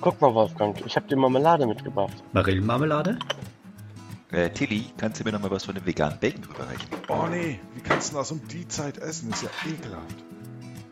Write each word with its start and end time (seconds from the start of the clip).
Guck 0.00 0.20
mal, 0.20 0.34
Wolfgang, 0.34 0.80
ich 0.84 0.96
habe 0.96 1.06
dir 1.06 1.16
Marmelade 1.16 1.66
mitgebracht. 1.66 2.22
Marillenmarmelade? 2.32 3.18
Äh, 4.32 4.50
Tilly, 4.50 4.86
kannst 4.96 5.20
du 5.20 5.24
mir 5.24 5.32
noch 5.32 5.40
mal 5.40 5.50
was 5.50 5.64
von 5.64 5.74
dem 5.74 5.86
veganen 5.86 6.18
Bacon 6.18 6.44
rüberreichen? 6.44 6.88
Oh 7.08 7.26
nee, 7.30 7.60
wie 7.74 7.80
kannst 7.80 8.12
du 8.12 8.16
das 8.16 8.32
um 8.32 8.46
die 8.48 8.66
Zeit 8.66 8.98
essen? 8.98 9.30
Ist 9.30 9.42
ja 9.42 9.50
ekelhaft. 9.64 10.24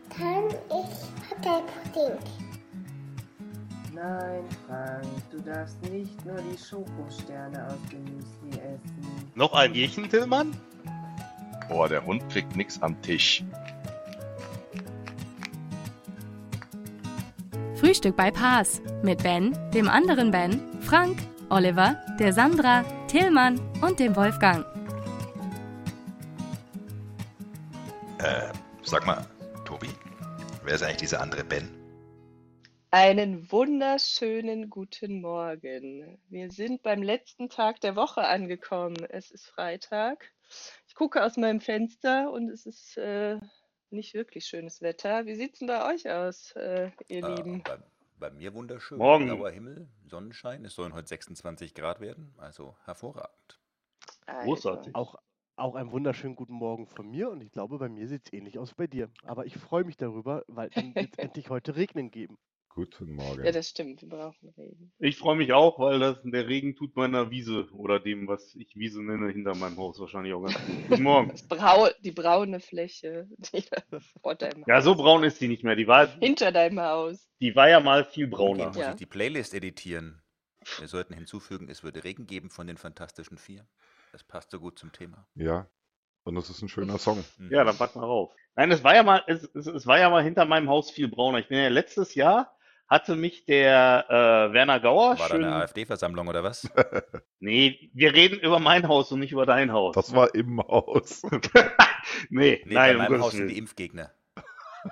Kann 0.09 0.47
ich 0.49 1.29
Hotelpudding? 1.29 2.17
Nein, 3.93 4.43
Frank, 4.67 5.05
du 5.31 5.39
darfst 5.41 5.81
nicht 5.91 6.25
nur 6.25 6.37
die 6.37 6.57
Schokosterne 6.57 7.67
aus 7.67 7.89
dem 7.91 8.03
Müsli 8.05 8.59
essen. 8.59 9.31
Noch 9.35 9.53
ein 9.53 9.73
Bierchen, 9.73 10.09
Tillmann? 10.09 10.55
Boah, 11.69 11.87
der 11.87 12.05
Hund 12.05 12.27
kriegt 12.29 12.55
nix 12.55 12.81
am 12.81 12.99
Tisch. 13.01 13.43
Frühstück 17.93 18.15
bei 18.17 18.31
Paas 18.31 18.81
mit 19.03 19.21
Ben, 19.21 19.55
dem 19.71 19.87
anderen 19.87 20.31
Ben, 20.31 20.59
Frank, 20.81 21.15
Oliver, 21.51 22.03
der 22.19 22.33
Sandra, 22.33 22.81
Tillmann 23.07 23.61
und 23.83 23.99
dem 23.99 24.15
Wolfgang. 24.15 24.65
Äh, 28.17 28.51
sag 28.81 29.05
mal, 29.05 29.23
Tobi, 29.63 29.89
wer 30.63 30.73
ist 30.73 30.81
eigentlich 30.81 30.97
dieser 31.01 31.21
andere 31.21 31.43
Ben? 31.43 31.69
Einen 32.89 33.51
wunderschönen 33.51 34.71
guten 34.71 35.21
Morgen. 35.21 36.17
Wir 36.29 36.49
sind 36.49 36.81
beim 36.81 37.03
letzten 37.03 37.47
Tag 37.49 37.79
der 37.81 37.95
Woche 37.95 38.23
angekommen. 38.25 39.05
Es 39.07 39.29
ist 39.29 39.45
Freitag. 39.45 40.31
Ich 40.87 40.95
gucke 40.95 41.23
aus 41.23 41.37
meinem 41.37 41.61
Fenster 41.61 42.31
und 42.31 42.49
es 42.49 42.65
ist 42.65 42.97
äh, 42.97 43.37
nicht 43.91 44.15
wirklich 44.15 44.45
schönes 44.45 44.81
Wetter. 44.81 45.27
Wie 45.27 45.35
sieht 45.35 45.53
es 45.53 45.59
denn 45.59 45.67
bei 45.67 45.93
euch 45.93 46.09
aus, 46.09 46.51
äh, 46.55 46.89
ihr 47.07 47.23
Äh, 47.23 47.35
Lieben? 47.35 47.61
bei, 47.63 47.77
bei 48.19 48.31
mir 48.31 48.53
wunderschön. 48.53 48.97
Morgen. 48.97 49.25
Blauer 49.25 49.51
Himmel, 49.51 49.87
Sonnenschein. 50.07 50.65
Es 50.65 50.75
sollen 50.75 50.93
heute 50.93 51.07
26 51.07 51.73
Grad 51.73 51.99
werden. 51.99 52.33
Also 52.37 52.75
hervorragend. 52.85 53.59
Also, 54.25 54.45
Großartig. 54.45 54.95
Auch, 54.95 55.15
auch 55.55 55.75
einen 55.75 55.91
wunderschönen 55.91 56.35
guten 56.35 56.53
Morgen 56.53 56.87
von 56.87 57.09
mir 57.09 57.29
und 57.29 57.41
ich 57.41 57.51
glaube, 57.51 57.77
bei 57.77 57.89
mir 57.89 58.07
sieht 58.07 58.25
es 58.25 58.33
ähnlich 58.33 58.57
aus 58.57 58.71
wie 58.71 58.75
bei 58.75 58.87
dir. 58.87 59.09
Aber 59.23 59.45
ich 59.45 59.57
freue 59.57 59.83
mich 59.83 59.97
darüber, 59.97 60.43
weil 60.47 60.69
es 60.73 60.75
endlich 61.17 61.49
heute 61.49 61.75
Regnen 61.75 62.11
geben. 62.11 62.37
Guten 62.75 63.13
Morgen. 63.13 63.45
Ja, 63.45 63.51
das 63.51 63.69
stimmt. 63.69 64.01
Wir 64.01 64.09
brauchen 64.09 64.49
Regen. 64.57 64.91
Ich 64.97 65.17
freue 65.17 65.35
mich 65.35 65.53
auch, 65.53 65.77
weil 65.77 65.99
das, 65.99 66.17
der 66.23 66.47
Regen 66.47 66.75
tut 66.75 66.95
meiner 66.95 67.29
Wiese 67.29 67.67
oder 67.71 67.99
dem, 67.99 68.27
was 68.27 68.55
ich 68.55 68.75
Wiese 68.75 69.03
nenne, 69.03 69.31
hinter 69.31 69.55
meinem 69.55 69.77
Haus 69.77 69.99
wahrscheinlich 69.99 70.33
auch 70.33 70.41
ganz 70.41 70.55
gut. 70.55 70.87
Guten 70.89 71.03
Morgen. 71.03 71.29
Das 71.29 71.47
Brau 71.47 71.87
die 72.03 72.11
braune 72.11 72.59
Fläche 72.59 73.27
die 73.37 73.63
vor 74.23 74.33
deinem 74.33 74.63
Ja, 74.67 74.81
so 74.81 74.91
Haus 74.91 74.97
braun 74.97 75.23
ist 75.23 75.39
die 75.39 75.47
nicht 75.47 75.63
mehr. 75.63 75.75
Die 75.75 75.87
war, 75.87 76.07
Hinter 76.19 76.51
deinem 76.51 76.79
Haus. 76.79 77.29
die 77.39 77.55
war 77.55 77.69
ja 77.69 77.79
mal 77.79 78.05
viel 78.05 78.25
brauner. 78.25 78.67
muss 78.69 78.77
Ja. 78.77 78.89
ich 78.91 78.95
die 78.95 79.05
Playlist 79.05 79.53
editieren. 79.53 80.23
Wir 80.79 80.87
sollten 80.87 81.13
hinzufügen, 81.13 81.69
es 81.69 81.83
würde 81.83 82.03
Regen 82.03 82.25
geben 82.25 82.49
von 82.49 82.65
den 82.65 82.77
Fantastischen 82.77 83.37
Vier. 83.37 83.67
Das 84.13 84.23
passt 84.23 84.49
so 84.49 84.59
gut 84.59 84.79
zum 84.79 84.91
Thema. 84.91 85.27
Ja. 85.35 85.67
Und 86.23 86.37
es 86.37 86.49
ist 86.49 86.61
ein 86.63 86.69
schöner 86.69 86.97
Song. 86.97 87.23
Mhm. 87.37 87.51
Ja, 87.51 87.63
dann 87.65 87.77
pack 87.77 87.95
mal 87.95 88.05
rauf. 88.05 88.33
Nein, 88.55 88.71
es 88.71 88.83
war 88.83 88.95
ja 88.95 89.03
mal, 89.03 89.21
es, 89.27 89.43
es, 89.53 89.67
es 89.67 89.85
war 89.85 89.99
ja 89.99 90.09
mal 90.09 90.23
hinter 90.23 90.45
meinem 90.45 90.69
Haus 90.69 90.89
viel 90.89 91.07
brauner. 91.07 91.37
Ich 91.37 91.49
bin 91.49 91.57
ja 91.59 91.67
letztes 91.67 92.15
Jahr 92.15 92.55
hatte 92.93 93.15
mich 93.15 93.45
der 93.45 94.05
äh, 94.07 94.53
Werner 94.53 94.79
Gauer 94.79 95.17
War 95.17 95.27
da 95.29 95.35
schön. 95.35 95.43
eine 95.43 95.55
AfD-Versammlung 95.55 96.27
oder 96.27 96.43
was? 96.43 96.69
Nee, 97.39 97.89
wir 97.93 98.13
reden 98.13 98.39
über 98.39 98.59
mein 98.59 98.87
Haus 98.87 99.11
und 99.11 99.19
nicht 99.19 99.33
über 99.33 99.45
dein 99.45 99.73
Haus. 99.73 99.95
Das 99.95 100.15
war 100.15 100.33
im 100.33 100.61
Haus. 100.61 101.23
nee, 102.29 102.61
Nee, 102.65 102.73
nein, 102.73 102.97
bei 102.97 103.09
meinem 103.09 103.21
Haus 103.21 103.33
sind 103.33 103.49
die. 103.49 103.57
Impfgegner. 103.57 104.11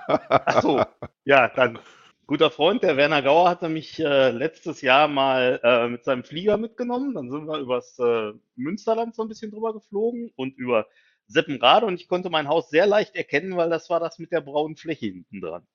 Ach 0.08 0.62
so, 0.62 0.84
ja, 1.24 1.48
dann. 1.48 1.80
Guter 2.28 2.50
Freund, 2.50 2.82
der 2.82 2.98
Werner 2.98 3.22
Gauer, 3.22 3.50
hatte 3.50 3.68
mich 3.70 4.00
äh, 4.00 4.32
letztes 4.32 4.82
Jahr 4.82 5.08
mal 5.10 5.60
äh, 5.64 5.88
mit 5.90 6.04
seinem 6.06 6.24
Flieger 6.24 6.58
mitgenommen. 6.58 7.14
Dann 7.14 7.30
sind 7.30 7.46
wir 7.46 7.58
übers 7.60 8.00
äh, 8.00 8.32
Münsterland 8.56 9.16
so 9.16 9.22
ein 9.24 9.28
bisschen 9.28 9.52
drüber 9.52 9.74
geflogen 9.74 10.32
und 10.36 10.58
über 10.58 10.88
Seppenrade 11.28 11.86
und 11.86 11.96
ich 11.96 12.08
konnte 12.08 12.30
mein 12.30 12.48
Haus 12.48 12.70
sehr 12.70 12.86
leicht 12.88 13.16
erkennen, 13.16 13.56
weil 13.58 13.70
das 13.70 13.90
war 13.90 14.00
das 14.00 14.18
mit 14.20 14.32
der 14.32 14.42
braunen 14.42 14.76
Fläche 14.78 15.08
hinten 15.08 15.42
dran. 15.42 15.68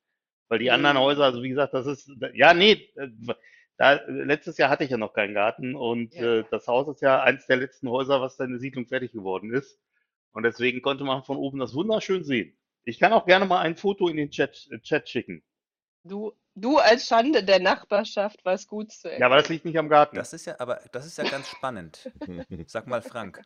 Weil 0.49 0.59
die 0.61 0.71
anderen 0.71 0.97
Mhm. 0.97 1.01
Häuser, 1.01 1.25
also 1.25 1.43
wie 1.43 1.49
gesagt, 1.49 1.75
das 1.75 1.87
ist, 1.87 2.11
ja, 2.35 2.55
nee, 2.55 2.91
äh, 2.97 3.09
da, 3.77 4.01
letztes 4.07 4.57
Jahr 4.59 4.71
hatte 4.71 4.85
ich 4.85 4.91
ja 4.91 4.97
noch 4.97 5.13
keinen 5.13 5.35
Garten 5.35 5.75
und 5.75 6.15
Ja. 6.15 6.39
äh, 6.39 6.45
das 6.51 6.67
Haus 6.67 6.89
ist 6.89 7.03
ja 7.03 7.23
eins 7.23 7.47
der 7.47 7.57
letzten 7.57 7.89
Häuser, 7.91 8.21
was 8.21 8.39
in 8.41 8.51
der 8.53 8.61
Siedlung 8.61 8.87
fertig 8.87 9.13
geworden 9.13 9.53
ist. 9.53 9.79
Und 10.33 10.43
deswegen 10.45 10.83
konnte 10.83 11.05
man 11.05 11.25
von 11.25 11.37
oben 11.37 11.59
das 11.59 11.75
wunderschön 11.75 12.25
sehen. 12.25 12.57
Ich 12.85 12.99
kann 12.99 13.13
auch 13.13 13.27
gerne 13.27 13.47
mal 13.47 13.61
ein 13.61 13.77
Foto 13.77 14.09
in 14.09 14.17
den 14.17 14.31
Chat, 14.31 14.69
äh, 14.71 14.79
Chat 14.81 15.09
schicken. 15.09 15.43
Du, 16.05 16.33
du 16.55 16.79
als 16.79 17.07
Schande 17.07 17.43
der 17.43 17.59
Nachbarschaft 17.59 18.45
warst 18.45 18.69
gut 18.69 18.93
zu 18.93 19.11
Ja, 19.11 19.27
aber 19.27 19.37
das 19.37 19.49
liegt 19.49 19.65
nicht 19.65 19.79
am 19.79 19.89
Garten. 19.89 20.15
Das 20.17 20.33
ist 20.33 20.47
ja, 20.47 20.55
aber 20.61 20.81
das 20.93 21.05
ist 21.07 21.19
ja 21.19 21.25
ganz 21.25 21.49
spannend. 21.49 22.11
Sag 22.69 22.87
mal, 22.87 23.03
Frank, 23.03 23.43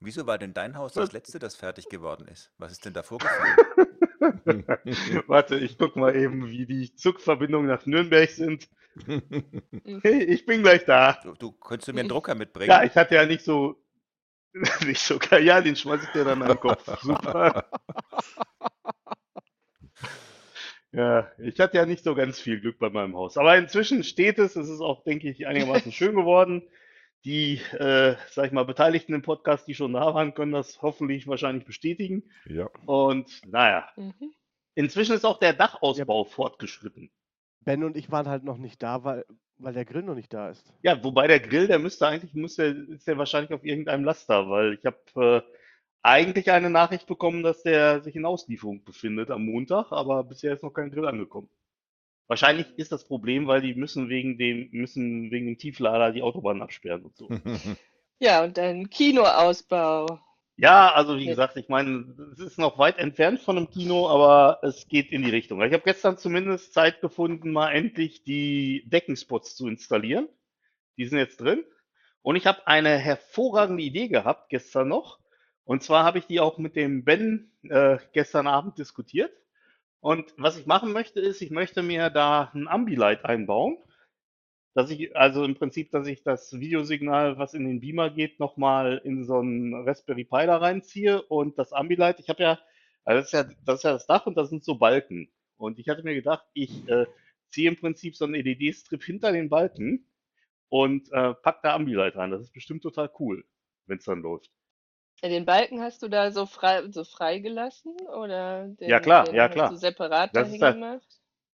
wieso 0.00 0.26
war 0.26 0.38
denn 0.38 0.54
dein 0.54 0.78
Haus 0.78 0.94
das 0.94 1.12
letzte, 1.12 1.38
das 1.38 1.56
fertig 1.56 1.88
geworden 1.90 2.26
ist? 2.26 2.50
Was 2.58 2.72
ist 2.72 2.84
denn 2.86 2.94
da 2.94 3.02
vorgefallen? 3.02 3.56
Warte, 5.26 5.56
ich 5.56 5.78
guck 5.78 5.96
mal 5.96 6.14
eben, 6.14 6.48
wie 6.48 6.66
die 6.66 6.94
Zugverbindungen 6.94 7.68
nach 7.68 7.86
Nürnberg 7.86 8.30
sind. 8.30 8.68
Hey, 10.02 10.24
ich 10.24 10.46
bin 10.46 10.62
gleich 10.62 10.84
da. 10.84 11.18
Du, 11.22 11.34
du 11.34 11.52
könntest 11.52 11.88
du 11.88 11.92
mir 11.92 12.00
einen 12.00 12.08
Drucker 12.08 12.34
mitbringen? 12.34 12.70
Ja, 12.70 12.82
ich 12.82 12.94
hatte 12.96 13.14
ja 13.14 13.24
nicht 13.24 13.44
so, 13.44 13.80
nicht 14.84 15.00
so 15.00 15.18
geil. 15.18 15.44
Ja, 15.44 15.60
den 15.60 15.76
schmeiß 15.76 16.02
ich 16.02 16.10
dir 16.10 16.24
dann 16.24 16.42
an 16.42 16.48
den 16.48 16.60
Kopf. 16.60 16.84
Super. 17.00 17.70
Ja, 20.92 21.30
ich 21.38 21.60
hatte 21.60 21.76
ja 21.76 21.86
nicht 21.86 22.02
so 22.02 22.14
ganz 22.16 22.40
viel 22.40 22.60
Glück 22.60 22.78
bei 22.78 22.90
meinem 22.90 23.14
Haus. 23.16 23.38
Aber 23.38 23.56
inzwischen 23.56 24.02
steht 24.02 24.38
es. 24.38 24.56
Es 24.56 24.68
ist 24.68 24.80
auch, 24.80 25.04
denke 25.04 25.30
ich, 25.30 25.46
einigermaßen 25.46 25.92
schön 25.92 26.16
geworden. 26.16 26.62
Die, 27.24 27.60
äh, 27.72 28.16
sag 28.30 28.46
ich 28.46 28.52
mal, 28.52 28.64
Beteiligten 28.64 29.12
im 29.14 29.22
Podcast, 29.22 29.68
die 29.68 29.74
schon 29.74 29.92
da 29.92 30.14
waren, 30.14 30.32
können 30.34 30.52
das 30.52 30.80
hoffentlich 30.80 31.26
wahrscheinlich 31.26 31.66
bestätigen. 31.66 32.30
Ja. 32.46 32.68
Und 32.86 33.42
naja, 33.46 33.88
Mhm. 33.96 34.32
inzwischen 34.74 35.14
ist 35.14 35.26
auch 35.26 35.38
der 35.38 35.52
Dachausbau 35.52 36.24
fortgeschritten. 36.24 37.10
Ben 37.62 37.84
und 37.84 37.96
ich 37.96 38.10
waren 38.10 38.26
halt 38.26 38.42
noch 38.44 38.56
nicht 38.56 38.82
da, 38.82 39.04
weil, 39.04 39.26
weil 39.58 39.74
der 39.74 39.84
Grill 39.84 40.02
noch 40.02 40.14
nicht 40.14 40.32
da 40.32 40.48
ist. 40.48 40.72
Ja, 40.82 41.04
wobei 41.04 41.26
der 41.26 41.40
Grill, 41.40 41.66
der 41.66 41.78
müsste 41.78 42.06
eigentlich, 42.08 42.32
müsste, 42.32 42.64
ist 42.64 43.06
der 43.06 43.18
wahrscheinlich 43.18 43.52
auf 43.52 43.64
irgendeinem 43.64 44.04
Laster, 44.04 44.48
weil 44.48 44.74
ich 44.74 44.86
habe 44.86 45.44
äh, 45.46 45.52
eigentlich 46.02 46.50
eine 46.50 46.70
Nachricht 46.70 47.06
bekommen, 47.06 47.42
dass 47.42 47.62
der 47.62 48.00
sich 48.02 48.16
in 48.16 48.24
Auslieferung 48.24 48.82
befindet 48.84 49.30
am 49.30 49.44
Montag, 49.44 49.92
aber 49.92 50.24
bisher 50.24 50.54
ist 50.54 50.62
noch 50.62 50.72
kein 50.72 50.90
Grill 50.90 51.06
angekommen. 51.06 51.50
Wahrscheinlich 52.30 52.68
ist 52.76 52.92
das 52.92 53.08
Problem, 53.08 53.48
weil 53.48 53.60
die 53.60 53.74
müssen 53.74 54.08
wegen 54.08 54.38
dem, 54.38 54.68
müssen 54.70 55.32
wegen 55.32 55.46
dem 55.46 55.58
Tieflader 55.58 56.12
die 56.12 56.22
Autobahn 56.22 56.62
absperren 56.62 57.02
und 57.02 57.16
so. 57.16 57.28
Ja, 58.22 58.44
und 58.44 58.58
dein 58.58 58.90
Kinoausbau. 58.90 60.20
Ja, 60.56 60.92
also 60.92 61.16
wie 61.16 61.24
gesagt, 61.24 61.56
ich 61.56 61.70
meine, 61.70 62.04
es 62.34 62.38
ist 62.38 62.58
noch 62.58 62.78
weit 62.78 62.98
entfernt 62.98 63.40
von 63.40 63.56
einem 63.56 63.70
Kino, 63.70 64.10
aber 64.10 64.58
es 64.62 64.86
geht 64.88 65.10
in 65.10 65.22
die 65.22 65.30
Richtung. 65.30 65.62
Ich 65.62 65.72
habe 65.72 65.82
gestern 65.82 66.18
zumindest 66.18 66.74
Zeit 66.74 67.00
gefunden, 67.00 67.50
mal 67.50 67.72
endlich 67.72 68.24
die 68.24 68.84
Deckenspots 68.86 69.56
zu 69.56 69.66
installieren. 69.66 70.28
Die 70.98 71.06
sind 71.06 71.16
jetzt 71.16 71.40
drin. 71.40 71.64
Und 72.20 72.36
ich 72.36 72.46
habe 72.46 72.66
eine 72.66 72.98
hervorragende 72.98 73.82
Idee 73.82 74.08
gehabt 74.08 74.50
gestern 74.50 74.88
noch. 74.88 75.18
Und 75.64 75.82
zwar 75.82 76.04
habe 76.04 76.18
ich 76.18 76.26
die 76.26 76.40
auch 76.40 76.58
mit 76.58 76.76
dem 76.76 77.04
Ben 77.04 77.50
äh, 77.62 77.96
gestern 78.12 78.46
Abend 78.46 78.76
diskutiert. 78.76 79.32
Und 80.00 80.32
was 80.38 80.58
ich 80.58 80.66
machen 80.66 80.92
möchte, 80.92 81.20
ist, 81.20 81.42
ich 81.42 81.50
möchte 81.50 81.82
mir 81.82 82.10
da 82.10 82.50
ein 82.54 82.68
Ambilight 82.68 83.24
einbauen. 83.24 83.78
Dass 84.74 84.90
ich, 84.90 85.16
also 85.16 85.44
im 85.44 85.56
Prinzip, 85.56 85.90
dass 85.90 86.06
ich 86.06 86.22
das 86.22 86.58
Videosignal, 86.58 87.38
was 87.38 87.54
in 87.54 87.66
den 87.66 87.80
Beamer 87.80 88.08
geht, 88.10 88.38
nochmal 88.38 89.00
in 89.04 89.24
so 89.24 89.38
einen 89.40 89.74
Raspberry 89.74 90.24
Pi 90.24 90.46
da 90.46 90.58
reinziehe 90.58 91.22
und 91.22 91.58
das 91.58 91.72
Ambilight, 91.72 92.20
ich 92.20 92.28
habe 92.28 92.42
ja, 92.42 92.60
also 93.04 93.20
das 93.20 93.26
ist 93.26 93.32
ja, 93.32 93.44
das 93.64 93.76
ist 93.80 93.82
ja 93.82 93.92
das 93.92 94.06
Dach 94.06 94.26
und 94.26 94.36
das 94.36 94.48
sind 94.48 94.64
so 94.64 94.76
Balken. 94.76 95.28
Und 95.56 95.78
ich 95.80 95.88
hatte 95.88 96.04
mir 96.04 96.14
gedacht, 96.14 96.46
ich 96.54 96.88
äh, 96.88 97.06
ziehe 97.50 97.68
im 97.68 97.76
Prinzip 97.76 98.16
so 98.16 98.24
einen 98.24 98.34
LED-Strip 98.34 99.02
hinter 99.02 99.32
den 99.32 99.48
Balken 99.48 100.06
und 100.68 101.10
äh, 101.12 101.34
pack 101.34 101.62
da 101.62 101.74
Ambilight 101.74 102.16
rein. 102.16 102.30
Das 102.30 102.42
ist 102.42 102.52
bestimmt 102.52 102.82
total 102.82 103.10
cool, 103.18 103.44
wenn 103.86 103.98
es 103.98 104.04
dann 104.04 104.22
läuft. 104.22 104.52
Ja, 105.22 105.28
Den 105.28 105.44
Balken 105.44 105.80
hast 105.82 106.02
du 106.02 106.08
da 106.08 106.30
so 106.30 106.46
frei, 106.46 106.88
so 106.90 107.04
freigelassen 107.04 107.94
oder 108.08 108.68
den, 108.68 108.88
Ja, 108.88 109.00
klar, 109.00 109.26
den 109.26 109.34
ja, 109.36 109.44
hast 109.48 109.54
klar. 109.54 109.70
du 109.70 109.76
separat 109.76 110.34
Das 110.34 110.48
dahin 110.48 110.60
das- 110.60 110.74
gemacht? 110.74 111.06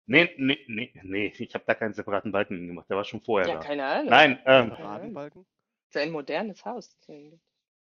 Nee, 0.06 0.28
nee, 0.36 0.58
nee, 0.68 0.92
nee, 1.02 1.32
ich 1.38 1.54
habe 1.54 1.64
da 1.66 1.74
keinen 1.74 1.94
separaten 1.94 2.30
Balken 2.30 2.66
gemacht, 2.66 2.90
der 2.90 2.98
war 2.98 3.04
schon 3.04 3.22
vorher 3.22 3.48
Ja, 3.48 3.54
da. 3.56 3.60
keine 3.62 3.86
Ahnung. 3.86 4.10
Nein, 4.10 4.38
ähm, 4.44 4.70
Paradenbalken? 4.70 5.46
Das 5.92 6.02
ist 6.02 6.06
ein 6.08 6.12
modernes 6.12 6.62
Haus. 6.66 6.94
ein 7.08 7.40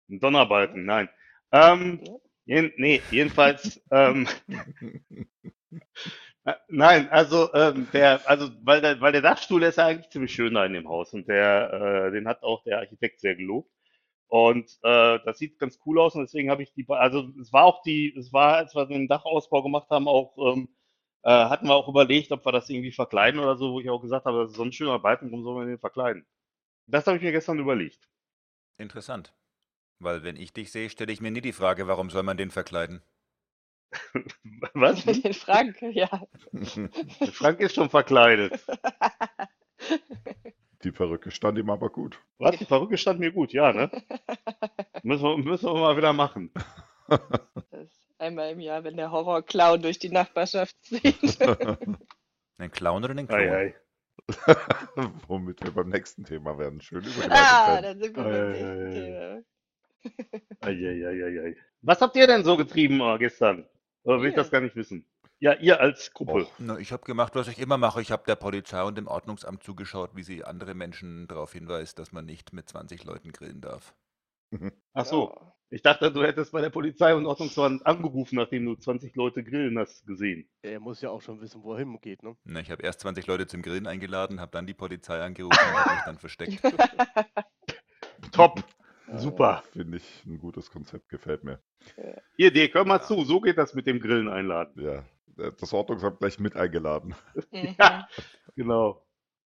Donnerbalken, 0.08 0.86
nein. 0.86 1.10
Ähm, 1.52 2.00
Ja. 2.04 2.14
jeden, 2.46 2.74
nee, 2.78 3.02
jedenfalls, 3.10 3.82
ähm, 3.90 4.28
äh, 6.46 6.54
nein, 6.70 7.10
also 7.10 7.52
ähm, 7.56 7.88
der, 7.92 8.22
also 8.30 8.52
weil 8.64 8.82
der, 8.82 9.02
weil 9.02 9.14
der 9.14 9.22
Dachstuhl 9.22 9.64
ist 9.64 9.78
ja 9.80 9.88
eigentlich 9.88 10.10
ziemlich 10.10 10.32
schön 10.34 10.54
da 10.54 10.64
in 10.66 10.74
dem 10.74 10.88
Haus 10.88 11.12
und 11.16 11.28
der, 11.28 12.06
äh, 12.08 12.12
den 12.12 12.28
hat 12.28 12.44
auch 12.44 12.64
der 12.66 12.78
Architekt 12.80 13.20
sehr 13.20 13.36
gelobt. 13.36 13.72
Und 14.32 14.80
äh, 14.84 15.20
das 15.26 15.40
sieht 15.40 15.60
ganz 15.60 15.80
cool 15.86 16.00
aus 16.00 16.16
und 16.16 16.22
deswegen 16.24 16.52
habe 16.52 16.64
ich 16.64 16.74
die, 16.74 16.86
also 16.90 17.30
es 17.42 17.54
war 17.54 17.66
auch 17.66 17.84
die, 17.84 18.16
es 18.18 18.34
war, 18.34 18.56
als 18.58 18.76
wir 18.76 18.86
den 18.88 19.08
Dachausbau 19.10 19.64
gemacht 19.64 19.90
haben, 19.92 20.08
auch 20.08 20.38
ähm, 20.40 20.70
Äh, 21.24 21.32
hatten 21.32 21.68
wir 21.68 21.76
auch 21.76 21.88
überlegt, 21.90 22.32
ob 22.32 22.46
wir 22.46 22.52
das 22.54 22.70
irgendwie 22.70 22.92
verkleiden 22.94 23.40
oder 23.42 23.58
so, 23.58 23.74
wo 23.74 23.80
ich 23.82 23.90
auch 23.90 24.02
gesagt 24.02 24.26
habe, 24.26 24.42
das 24.44 24.52
ist 24.52 24.58
so 24.58 24.64
ein 24.64 24.74
schöner 24.74 25.00
Balken, 25.00 25.32
warum 25.32 25.44
sollen 25.44 25.60
wir 25.60 25.66
den 25.68 25.80
verkleiden? 25.80 26.26
Das 26.88 27.08
habe 27.08 27.18
ich 27.18 27.24
mir 27.24 27.32
gestern 27.34 27.60
überlegt. 27.60 28.10
Interessant. 28.78 29.34
Weil 30.00 30.24
wenn 30.24 30.36
ich 30.38 30.54
dich 30.54 30.72
sehe, 30.72 30.90
stelle 30.90 31.14
ich 31.14 31.22
mir 31.22 31.32
nie 31.32 31.42
die 31.42 31.54
Frage, 31.54 31.88
warum 31.88 32.10
soll 32.12 32.24
man 32.24 32.38
den 32.38 32.52
verkleiden? 32.52 33.04
Was? 34.74 35.04
Den 35.06 35.34
Frank, 35.34 35.82
ja. 35.82 36.10
Frank 37.34 37.60
ist 37.60 37.76
schon 37.76 37.90
verkleidet. 37.90 38.66
Die 40.84 40.92
Perücke 40.92 41.32
stand 41.32 41.58
ihm 41.58 41.70
aber 41.70 41.90
gut. 41.90 42.20
Was? 42.40 42.58
Die 42.58 42.66
Perücke 42.66 42.98
stand 42.98 43.20
mir 43.20 43.32
gut, 43.32 43.54
ja, 43.54 43.72
ne? 43.74 43.92
Müssen 45.04 45.24
wir, 45.24 45.38
müssen 45.38 45.66
wir 45.68 45.74
mal 45.80 45.98
wieder 45.98 46.14
machen. 46.14 46.52
Das 47.72 47.90
einmal 48.20 48.52
im 48.52 48.60
Jahr, 48.62 48.84
wenn 48.86 48.96
der 48.96 49.12
Horrorclown 49.12 49.82
durch 49.82 50.00
die 50.00 50.10
Nachbarschaft 50.10 50.76
zieht. 50.84 51.40
Einen 52.58 52.72
Clown 52.72 53.04
oder 53.04 53.12
einen 53.12 53.28
Klon? 53.28 53.40
Ei, 53.40 53.52
ei. 53.52 53.76
Womit 55.28 55.62
wir 55.64 55.72
beim 55.72 55.90
nächsten 55.90 56.24
Thema 56.24 56.58
werden. 56.58 56.80
Schön 56.82 57.04
übergeleitet. 57.04 57.32
ah, 57.32 57.82
dann 57.82 58.00
sind 58.00 58.16
wir 58.16 58.24
Ei, 58.24 58.32
beim 58.32 58.48
ei, 58.48 58.52
nächsten 58.52 58.88
ei. 58.88 58.92
Thema. 58.92 59.44
Eieieiei. 60.62 61.58
Was 61.82 62.02
habt 62.02 62.16
ihr 62.16 62.28
denn 62.28 62.44
so 62.44 62.56
getrieben 62.58 63.02
äh, 63.02 63.18
gestern? 63.18 63.68
Oder 64.04 64.22
will 64.22 64.30
ich 64.30 64.36
Wir? 64.36 64.44
das 64.44 64.52
gar 64.52 64.62
nicht 64.62 64.76
wissen? 64.76 65.06
Ja, 65.42 65.56
ihr 65.56 65.82
als 65.82 66.14
Gruppe. 66.14 66.44
Och, 66.44 66.52
Na, 66.60 66.78
ich 66.78 66.92
habe 66.92 67.04
gemacht, 67.04 67.34
was 67.34 67.48
ich 67.48 67.58
immer 67.58 67.80
mache. 67.80 68.00
Ich 68.00 68.12
habe 68.12 68.24
der 68.28 68.36
Polizei 68.36 68.84
und 68.84 68.96
dem 68.96 69.08
Ordnungsamt 69.08 69.64
zugeschaut, 69.64 70.12
wie 70.14 70.22
sie 70.22 70.44
andere 70.44 70.76
Menschen 70.76 71.28
darauf 71.28 71.52
hinweist, 71.52 71.98
dass 71.98 72.12
man 72.12 72.26
nicht 72.26 72.54
mit 72.54 72.70
20 72.70 73.04
Leuten 73.06 73.32
grillen 73.32 73.60
darf. 73.60 73.96
Ach 74.94 75.06
so. 75.06 75.34
Ja. 75.36 75.54
Ich 75.74 75.82
dachte, 75.82 76.12
du 76.12 76.22
hättest 76.22 76.52
bei 76.52 76.62
der 76.62 76.70
Polizei 76.70 77.16
und 77.16 77.26
Ordnungsamt 77.26 77.84
angerufen, 77.88 78.36
nachdem 78.36 78.66
du 78.66 78.76
20 78.76 79.16
Leute 79.16 79.44
grillen 79.44 79.80
hast 79.80 80.06
gesehen. 80.06 80.48
Er 80.62 80.80
muss 80.80 81.02
ja 81.02 81.10
auch 81.10 81.22
schon 81.22 81.42
wissen, 81.42 81.64
wo 81.64 81.74
er 81.74 81.80
hingeht, 81.80 82.22
ne? 82.22 82.36
Na, 82.44 82.60
ich 82.60 82.70
habe 82.70 82.84
erst 82.84 83.00
20 83.00 83.26
Leute 83.26 83.48
zum 83.48 83.64
Grillen 83.64 83.88
eingeladen, 83.88 84.42
habe 84.42 84.52
dann 84.52 84.68
die 84.68 84.74
Polizei 84.76 85.22
angerufen 85.22 85.58
und 85.58 85.86
habe 85.86 85.96
mich 85.96 86.04
dann 86.04 86.18
versteckt. 86.20 86.62
Top. 88.32 88.64
Super. 89.16 89.64
Finde 89.72 89.98
ich 89.98 90.26
ein 90.26 90.38
gutes 90.38 90.70
Konzept, 90.70 91.10
gefällt 91.10 91.44
mir. 91.44 91.60
Hier, 92.36 92.52
Dirk, 92.52 92.76
hör 92.76 92.86
mal 92.86 93.02
zu. 93.02 93.24
So 93.24 93.42
geht 93.42 93.58
das 93.58 93.74
mit 93.74 93.88
dem 93.88 94.00
Grillen 94.00 94.28
einladen. 94.28 94.82
Ja, 94.84 95.04
das 95.36 95.74
Ordnungsamt 95.74 96.20
gleich 96.20 96.40
mit 96.40 96.56
eingeladen. 96.56 97.16
Mhm. 97.52 97.76
Ja, 97.80 98.08
genau. 98.56 99.06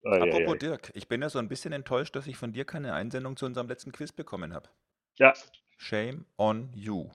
Ei, 0.04 0.22
Apropos 0.22 0.54
ei. 0.56 0.58
Dirk, 0.58 0.92
ich 0.94 1.08
bin 1.08 1.22
ja 1.22 1.30
so 1.30 1.40
ein 1.40 1.48
bisschen 1.48 1.74
enttäuscht, 1.74 2.16
dass 2.16 2.28
ich 2.28 2.38
von 2.38 2.54
dir 2.54 2.66
keine 2.66 2.94
Einsendung 2.94 3.36
zu 3.38 3.46
unserem 3.46 3.68
letzten 3.68 3.92
Quiz 3.92 4.12
bekommen 4.12 4.54
habe. 4.54 4.70
Ja, 5.16 5.34
Shame 5.78 6.26
on 6.38 6.72
you. 6.74 7.10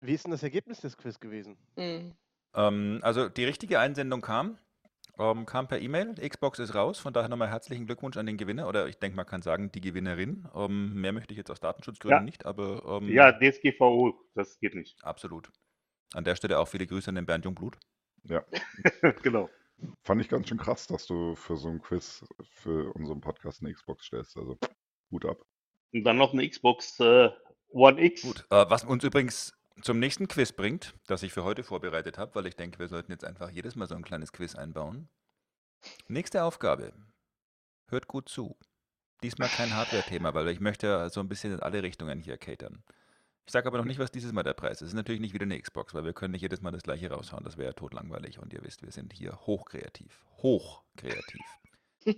Wie 0.00 0.12
ist 0.12 0.24
denn 0.24 0.30
das 0.32 0.42
Ergebnis 0.42 0.80
des 0.80 0.96
Quiz 0.96 1.18
gewesen? 1.18 1.56
Mhm. 1.76 2.14
Ähm, 2.54 2.98
also 3.02 3.28
die 3.28 3.44
richtige 3.44 3.80
Einsendung 3.80 4.20
kam, 4.20 4.58
ähm, 5.18 5.46
kam 5.46 5.66
per 5.66 5.80
E-Mail. 5.80 6.14
Xbox 6.14 6.58
ist 6.58 6.74
raus, 6.74 6.98
von 6.98 7.12
daher 7.14 7.28
nochmal 7.30 7.48
herzlichen 7.48 7.86
Glückwunsch 7.86 8.16
an 8.18 8.26
den 8.26 8.36
Gewinner 8.36 8.68
oder 8.68 8.86
ich 8.86 8.98
denke, 8.98 9.16
man 9.16 9.26
kann 9.26 9.42
sagen, 9.42 9.72
die 9.72 9.80
Gewinnerin. 9.80 10.46
Ähm, 10.54 10.94
mehr 11.00 11.12
möchte 11.12 11.32
ich 11.32 11.38
jetzt 11.38 11.50
aus 11.50 11.60
Datenschutzgründen 11.60 12.18
Ja. 12.20 12.24
nicht, 12.24 12.44
aber 12.44 13.00
ähm, 13.00 13.08
ja, 13.08 13.32
DSGVO, 13.32 14.14
das 14.34 14.58
geht 14.60 14.74
nicht. 14.74 15.02
absolut. 15.02 15.50
An 16.14 16.24
der 16.24 16.36
Stelle 16.36 16.58
auch 16.58 16.68
viele 16.68 16.86
Grüße 16.86 17.08
an 17.08 17.16
den 17.16 17.26
Bernd 17.26 17.44
Jungblut. 17.46 17.78
Ja, 18.28 18.44
genau. 19.22 19.48
fand 20.02 20.20
ich 20.20 20.28
ganz 20.28 20.48
schön 20.48 20.58
krass, 20.58 20.86
dass 20.86 21.06
du 21.06 21.34
für 21.34 21.56
so 21.56 21.68
ein 21.68 21.80
Quiz 21.80 22.24
für 22.42 22.92
unseren 22.94 23.20
Podcast 23.20 23.62
eine 23.62 23.72
Xbox 23.72 24.06
stellst. 24.06 24.36
Also, 24.36 24.58
Hut 25.10 25.24
ab. 25.24 25.44
Und 25.92 26.04
dann 26.04 26.16
noch 26.18 26.32
eine 26.32 26.48
Xbox 26.48 26.98
äh, 27.00 27.30
One 27.70 28.02
X. 28.02 28.22
Gut, 28.22 28.46
äh, 28.50 28.64
was 28.68 28.84
uns 28.84 29.04
übrigens 29.04 29.52
zum 29.82 29.98
nächsten 29.98 30.28
Quiz 30.28 30.52
bringt, 30.52 30.94
das 31.06 31.22
ich 31.22 31.32
für 31.32 31.44
heute 31.44 31.62
vorbereitet 31.62 32.18
habe, 32.18 32.34
weil 32.34 32.46
ich 32.46 32.56
denke, 32.56 32.78
wir 32.78 32.88
sollten 32.88 33.12
jetzt 33.12 33.24
einfach 33.24 33.50
jedes 33.50 33.76
Mal 33.76 33.86
so 33.86 33.94
ein 33.94 34.04
kleines 34.04 34.32
Quiz 34.32 34.54
einbauen. 34.54 35.08
Nächste 36.08 36.42
Aufgabe. 36.42 36.92
Hört 37.88 38.08
gut 38.08 38.28
zu. 38.28 38.56
Diesmal 39.22 39.48
kein 39.48 39.74
Hardware-Thema, 39.74 40.34
weil 40.34 40.48
ich 40.48 40.60
möchte 40.60 41.08
so 41.10 41.20
ein 41.20 41.28
bisschen 41.28 41.52
in 41.52 41.60
alle 41.60 41.82
Richtungen 41.82 42.20
hier 42.20 42.36
catern. 42.36 42.82
Ich 43.46 43.52
sage 43.52 43.68
aber 43.68 43.78
noch 43.78 43.84
nicht, 43.84 44.00
was 44.00 44.10
dieses 44.10 44.32
Mal 44.32 44.42
der 44.42 44.54
Preis 44.54 44.78
ist. 44.78 44.82
Es 44.82 44.88
ist 44.88 44.94
natürlich 44.94 45.20
nicht 45.20 45.32
wieder 45.32 45.44
eine 45.44 45.60
Xbox, 45.60 45.94
weil 45.94 46.04
wir 46.04 46.12
können 46.12 46.32
nicht 46.32 46.42
jedes 46.42 46.62
Mal 46.62 46.72
das 46.72 46.82
gleiche 46.82 47.10
raushauen. 47.10 47.44
Das 47.44 47.56
wäre 47.56 47.68
ja 47.68 47.72
totlangweilig. 47.72 48.40
Und 48.40 48.52
ihr 48.52 48.62
wisst, 48.64 48.82
wir 48.82 48.90
sind 48.90 49.12
hier 49.12 49.38
hochkreativ. 49.46 50.24
Hochkreativ. 50.38 51.40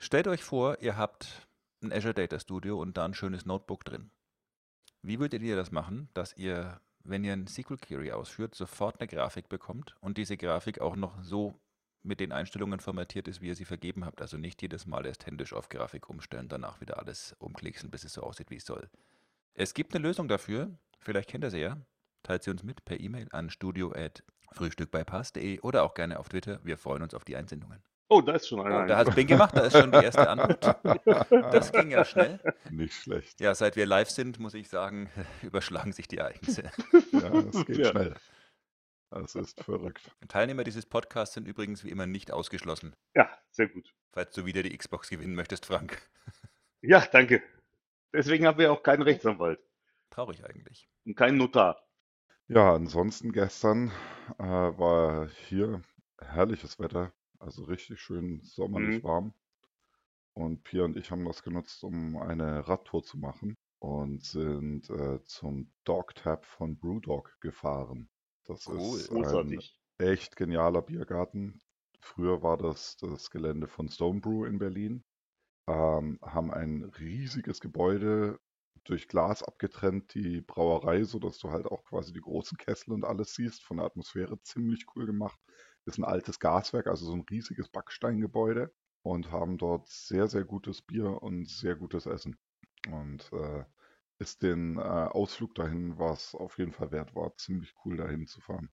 Stellt 0.00 0.26
euch 0.26 0.42
vor, 0.42 0.80
ihr 0.80 0.96
habt 0.96 1.48
ein 1.82 1.92
Azure 1.92 2.14
Data 2.14 2.40
Studio 2.40 2.80
und 2.80 2.96
da 2.96 3.04
ein 3.04 3.14
schönes 3.14 3.46
Notebook 3.46 3.84
drin. 3.84 4.10
Wie 5.02 5.20
würdet 5.20 5.42
ihr 5.42 5.54
das 5.54 5.70
machen, 5.70 6.08
dass 6.14 6.36
ihr, 6.36 6.80
wenn 7.04 7.22
ihr 7.22 7.32
ein 7.32 7.46
SQL 7.46 7.76
Query 7.76 8.10
ausführt, 8.10 8.56
sofort 8.56 9.00
eine 9.00 9.06
Grafik 9.06 9.48
bekommt 9.48 9.94
und 10.00 10.18
diese 10.18 10.36
Grafik 10.36 10.80
auch 10.80 10.96
noch 10.96 11.22
so 11.22 11.54
mit 12.02 12.18
den 12.18 12.32
Einstellungen 12.32 12.80
formatiert 12.80 13.28
ist, 13.28 13.40
wie 13.40 13.48
ihr 13.48 13.54
sie 13.54 13.64
vergeben 13.64 14.04
habt? 14.04 14.20
Also 14.20 14.36
nicht 14.36 14.62
jedes 14.62 14.86
Mal 14.86 15.06
erst 15.06 15.26
händisch 15.26 15.52
auf 15.52 15.68
Grafik 15.68 16.08
umstellen, 16.08 16.48
danach 16.48 16.80
wieder 16.80 16.98
alles 16.98 17.36
umklickseln, 17.38 17.92
bis 17.92 18.02
es 18.02 18.14
so 18.14 18.22
aussieht, 18.22 18.50
wie 18.50 18.56
es 18.56 18.66
soll. 18.66 18.90
Es 19.60 19.74
gibt 19.74 19.92
eine 19.92 20.06
Lösung 20.06 20.28
dafür, 20.28 20.70
vielleicht 21.00 21.28
kennt 21.30 21.42
ihr 21.42 21.50
sie 21.50 21.58
ja. 21.58 21.76
Teilt 22.22 22.44
sie 22.44 22.50
uns 22.52 22.62
mit 22.62 22.84
per 22.84 23.00
E-Mail 23.00 23.26
an 23.32 23.50
studio.frühstückbeipass.de 23.50 25.58
oder 25.60 25.82
auch 25.82 25.94
gerne 25.94 26.20
auf 26.20 26.28
Twitter. 26.28 26.60
Wir 26.64 26.78
freuen 26.78 27.02
uns 27.02 27.12
auf 27.12 27.24
die 27.24 27.34
Einsendungen. 27.34 27.82
Oh, 28.08 28.20
da 28.20 28.34
ist 28.34 28.46
schon 28.48 28.60
einer. 28.60 28.84
Oh, 28.84 28.86
da 28.86 28.98
hat 28.98 29.12
Bing 29.16 29.26
gemacht, 29.26 29.56
da 29.56 29.62
ist 29.62 29.76
schon 29.76 29.90
die 29.90 29.98
erste 29.98 30.28
Antwort. 30.30 30.78
Das 31.52 31.72
ging 31.72 31.90
ja 31.90 32.04
schnell. 32.04 32.38
Nicht 32.70 32.94
schlecht. 32.94 33.40
Ja, 33.40 33.52
seit 33.56 33.74
wir 33.74 33.84
live 33.84 34.08
sind, 34.10 34.38
muss 34.38 34.54
ich 34.54 34.68
sagen, 34.68 35.10
überschlagen 35.42 35.90
sich 35.92 36.06
die 36.06 36.18
Ereignisse. 36.18 36.70
Ja, 37.12 37.34
es 37.52 37.66
geht 37.66 37.78
Ja. 37.78 37.90
schnell. 37.90 38.14
Das 39.10 39.34
ist 39.34 39.60
verrückt. 39.64 40.12
Teilnehmer 40.28 40.62
dieses 40.62 40.86
Podcasts 40.86 41.34
sind 41.34 41.48
übrigens 41.48 41.82
wie 41.82 41.90
immer 41.90 42.06
nicht 42.06 42.30
ausgeschlossen. 42.30 42.94
Ja, 43.16 43.28
sehr 43.50 43.66
gut. 43.68 43.92
Falls 44.12 44.32
du 44.34 44.44
wieder 44.44 44.62
die 44.62 44.78
Xbox 44.78 45.10
gewinnen 45.10 45.34
möchtest, 45.34 45.66
Frank. 45.66 46.00
Ja, 46.80 47.04
danke. 47.10 47.42
Deswegen 48.12 48.46
haben 48.46 48.58
wir 48.58 48.70
auch 48.70 48.82
keinen 48.82 49.00
Rechtsanwalt 49.02 49.60
Traurig 50.10 50.44
eigentlich. 50.44 50.86
und 51.04 51.16
keinen 51.16 51.38
Notar. 51.38 51.82
Ja, 52.48 52.74
ansonsten 52.74 53.32
gestern 53.32 53.90
äh, 54.38 54.42
war 54.42 55.28
hier 55.48 55.82
herrliches 56.20 56.78
Wetter, 56.78 57.12
also 57.38 57.64
richtig 57.64 58.00
schön 58.00 58.40
sommerlich 58.42 58.96
Mhm. 58.98 59.02
warm. 59.02 59.34
Und 60.32 60.64
Pia 60.64 60.84
und 60.84 60.96
ich 60.96 61.10
haben 61.10 61.24
das 61.26 61.42
genutzt, 61.42 61.84
um 61.84 62.16
eine 62.16 62.66
Radtour 62.66 63.02
zu 63.02 63.18
machen 63.18 63.58
und 63.78 64.24
sind 64.24 64.88
äh, 64.88 65.22
zum 65.24 65.70
Dogtap 65.84 66.46
von 66.46 66.78
Brewdog 66.78 67.36
gefahren. 67.40 68.08
Das 68.46 68.66
Cool. 68.66 69.00
ist 69.00 69.12
ein 69.12 69.60
echt 69.98 70.36
genialer 70.36 70.80
Biergarten. 70.82 71.60
Früher 72.00 72.42
war 72.42 72.56
das 72.56 72.96
das 72.96 73.30
Gelände 73.30 73.68
von 73.68 73.88
Stone 73.90 74.20
Brew 74.20 74.46
in 74.46 74.58
Berlin. 74.58 75.04
Ähm, 75.68 76.18
haben 76.22 76.50
ein 76.52 76.84
riesiges 76.98 77.60
Gebäude 77.60 78.40
durch 78.84 79.06
Glas 79.06 79.42
abgetrennt, 79.42 80.14
die 80.14 80.40
Brauerei, 80.40 81.04
sodass 81.04 81.38
du 81.38 81.50
halt 81.50 81.66
auch 81.66 81.84
quasi 81.84 82.12
die 82.14 82.22
großen 82.22 82.56
Kessel 82.56 82.92
und 82.94 83.04
alles 83.04 83.34
siehst. 83.34 83.62
Von 83.62 83.76
der 83.76 83.86
Atmosphäre 83.86 84.40
ziemlich 84.42 84.86
cool 84.96 85.04
gemacht. 85.06 85.38
Ist 85.84 85.98
ein 85.98 86.04
altes 86.04 86.40
Gaswerk, 86.40 86.86
also 86.86 87.06
so 87.06 87.12
ein 87.12 87.26
riesiges 87.30 87.68
Backsteingebäude. 87.68 88.72
Und 89.02 89.30
haben 89.30 89.58
dort 89.58 89.88
sehr, 89.88 90.26
sehr 90.28 90.44
gutes 90.44 90.82
Bier 90.82 91.22
und 91.22 91.48
sehr 91.48 91.76
gutes 91.76 92.06
Essen. 92.06 92.38
Und 92.90 93.30
äh, 93.32 93.64
ist 94.18 94.42
den 94.42 94.78
äh, 94.78 94.80
Ausflug 94.80 95.54
dahin, 95.54 95.98
was 95.98 96.34
auf 96.34 96.58
jeden 96.58 96.72
Fall 96.72 96.90
wert 96.92 97.14
war, 97.14 97.36
ziemlich 97.36 97.74
cool 97.84 97.98
dahin 97.98 98.26
zu 98.26 98.40
fahren. 98.40 98.70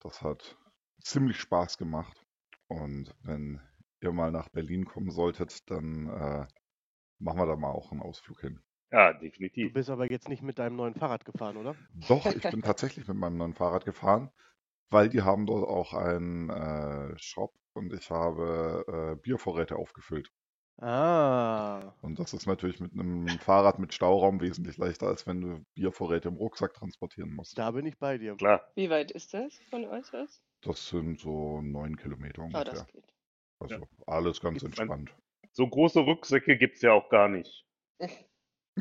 Das 0.00 0.22
hat 0.22 0.58
ziemlich 1.02 1.38
Spaß 1.38 1.78
gemacht. 1.78 2.26
Und 2.68 3.14
wenn 3.22 3.60
ihr 4.02 4.12
mal 4.12 4.30
nach 4.32 4.48
Berlin 4.50 4.84
kommen 4.84 5.10
solltet, 5.10 5.70
dann 5.70 6.08
äh, 6.08 6.46
machen 7.18 7.38
wir 7.40 7.46
da 7.46 7.56
mal 7.56 7.70
auch 7.72 7.92
einen 7.92 8.02
Ausflug 8.02 8.40
hin. 8.42 8.62
Ja, 8.92 9.12
Du 9.60 9.70
definitiv. 9.70 9.70
bist 9.70 9.90
aber 9.90 10.10
jetzt 10.10 10.28
nicht 10.28 10.42
mit 10.42 10.58
deinem 10.58 10.76
neuen 10.76 10.94
Fahrrad 10.94 11.24
gefahren, 11.24 11.56
oder? 11.56 11.76
Doch, 12.06 12.30
ich 12.30 12.48
bin 12.50 12.60
tatsächlich 12.62 13.08
mit 13.08 13.16
meinem 13.16 13.38
neuen 13.38 13.54
Fahrrad 13.54 13.84
gefahren, 13.86 14.30
weil 14.90 15.08
die 15.08 15.22
haben 15.22 15.46
dort 15.46 15.68
auch 15.68 15.94
einen 15.94 16.50
äh, 16.50 17.18
Shop 17.18 17.54
und 17.74 17.92
ich 17.94 18.10
habe 18.10 19.14
äh, 19.18 19.22
Biervorräte 19.22 19.76
aufgefüllt. 19.76 20.32
Ah. 20.82 21.94
Und 22.02 22.18
das 22.18 22.34
ist 22.34 22.46
natürlich 22.46 22.80
mit 22.80 22.92
einem 22.92 23.38
Fahrrad 23.38 23.78
mit 23.78 23.94
Stauraum 23.94 24.42
wesentlich 24.42 24.76
leichter, 24.76 25.06
als 25.06 25.26
wenn 25.26 25.40
du 25.40 25.64
Biervorräte 25.74 26.28
im 26.28 26.36
Rucksack 26.36 26.74
transportieren 26.74 27.32
musst. 27.34 27.56
Da 27.56 27.70
bin 27.70 27.86
ich 27.86 27.98
bei 27.98 28.18
dir. 28.18 28.38
Klar. 28.38 28.60
Wie 28.74 28.90
weit 28.90 29.10
ist 29.10 29.32
das 29.32 29.58
von 29.70 29.86
euch 29.86 30.12
aus? 30.12 30.42
Das 30.62 30.88
sind 30.88 31.20
so 31.20 31.60
neun 31.60 31.96
Kilometer 31.96 32.42
Ah, 32.52 32.64
das 32.64 32.82
ungefähr. 32.82 32.86
geht. 32.86 33.11
Also 33.70 33.86
alles 34.06 34.40
ganz 34.40 34.62
man- 34.62 34.66
entspannt. 34.70 35.14
So 35.52 35.68
große 35.68 36.00
Rücksäcke 36.06 36.56
gibt 36.56 36.76
es 36.76 36.82
ja 36.82 36.92
auch 36.92 37.08
gar 37.08 37.28
nicht. 37.28 37.66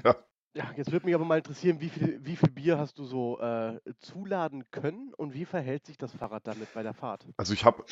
Ja, 0.05 0.15
Ja, 0.55 0.71
jetzt 0.77 0.91
würde 0.91 1.05
mich 1.05 1.13
aber 1.15 1.25
mal 1.25 1.38
interessieren, 1.38 1.81
wie 1.81 1.89
viel, 1.89 2.23
wie 2.25 2.35
viel 2.38 2.50
Bier 2.50 2.77
hast 2.77 2.97
du 2.97 3.03
so 3.03 3.39
äh, 3.41 3.79
zuladen 4.00 4.69
können 4.71 5.13
und 5.13 5.33
wie 5.33 5.43
verhält 5.45 5.85
sich 5.85 5.97
das 5.97 6.13
Fahrrad 6.15 6.47
damit 6.47 6.73
bei 6.73 6.81
der 6.81 6.93
Fahrt? 6.93 7.27
Also 7.38 7.53
ich 7.53 7.65
habe, 7.65 7.83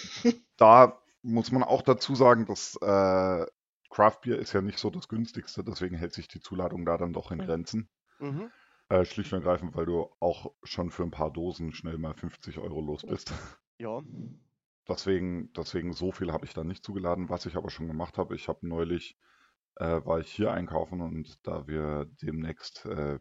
da 0.58 1.02
muss 1.22 1.52
man 1.52 1.64
auch 1.64 1.82
dazu 1.82 2.16
sagen, 2.16 2.46
dass 2.46 2.76
äh, 2.82 3.46
Craft 3.90 4.20
Beer 4.24 4.40
ist 4.40 4.54
ja 4.54 4.62
nicht 4.62 4.78
so 4.80 4.90
das 4.90 5.08
günstigste, 5.10 5.64
deswegen 5.64 5.96
hält 5.98 6.14
sich 6.14 6.28
die 6.30 6.40
Zuladung 6.40 6.86
da 6.86 6.98
dann 6.98 7.12
doch 7.14 7.32
in 7.32 7.40
Mhm. 7.40 7.44
Grenzen. 7.46 7.90
Mhm. 8.20 8.50
Äh, 8.88 9.04
schlicht 9.06 9.32
und 9.34 9.40
ergreifend, 9.40 9.76
weil 9.76 9.86
du 9.86 10.10
auch 10.22 10.54
schon 10.64 10.90
für 10.92 11.04
ein 11.04 11.12
paar 11.12 11.32
Dosen 11.32 11.74
schnell 11.74 11.98
mal 11.98 12.14
50 12.14 12.58
Euro 12.60 12.80
los 12.82 13.04
bist. 13.06 13.32
Ja. 13.78 14.02
Deswegen, 14.90 15.52
deswegen 15.54 15.94
so 15.94 16.12
viel 16.12 16.32
habe 16.32 16.46
ich 16.46 16.54
da 16.54 16.64
nicht 16.64 16.84
zugeladen. 16.84 17.30
Was 17.30 17.46
ich 17.46 17.56
aber 17.58 17.70
schon 17.70 17.88
gemacht 17.88 18.18
habe, 18.18 18.36
ich 18.36 18.48
habe 18.48 18.68
neulich, 18.68 19.18
äh, 19.78 20.04
war 20.06 20.20
ich 20.20 20.32
hier 20.32 20.52
einkaufen 20.52 21.02
und 21.02 21.40
da 21.48 21.68
wir 21.68 22.06
demnächst 22.22 22.86
äh, 22.86 23.20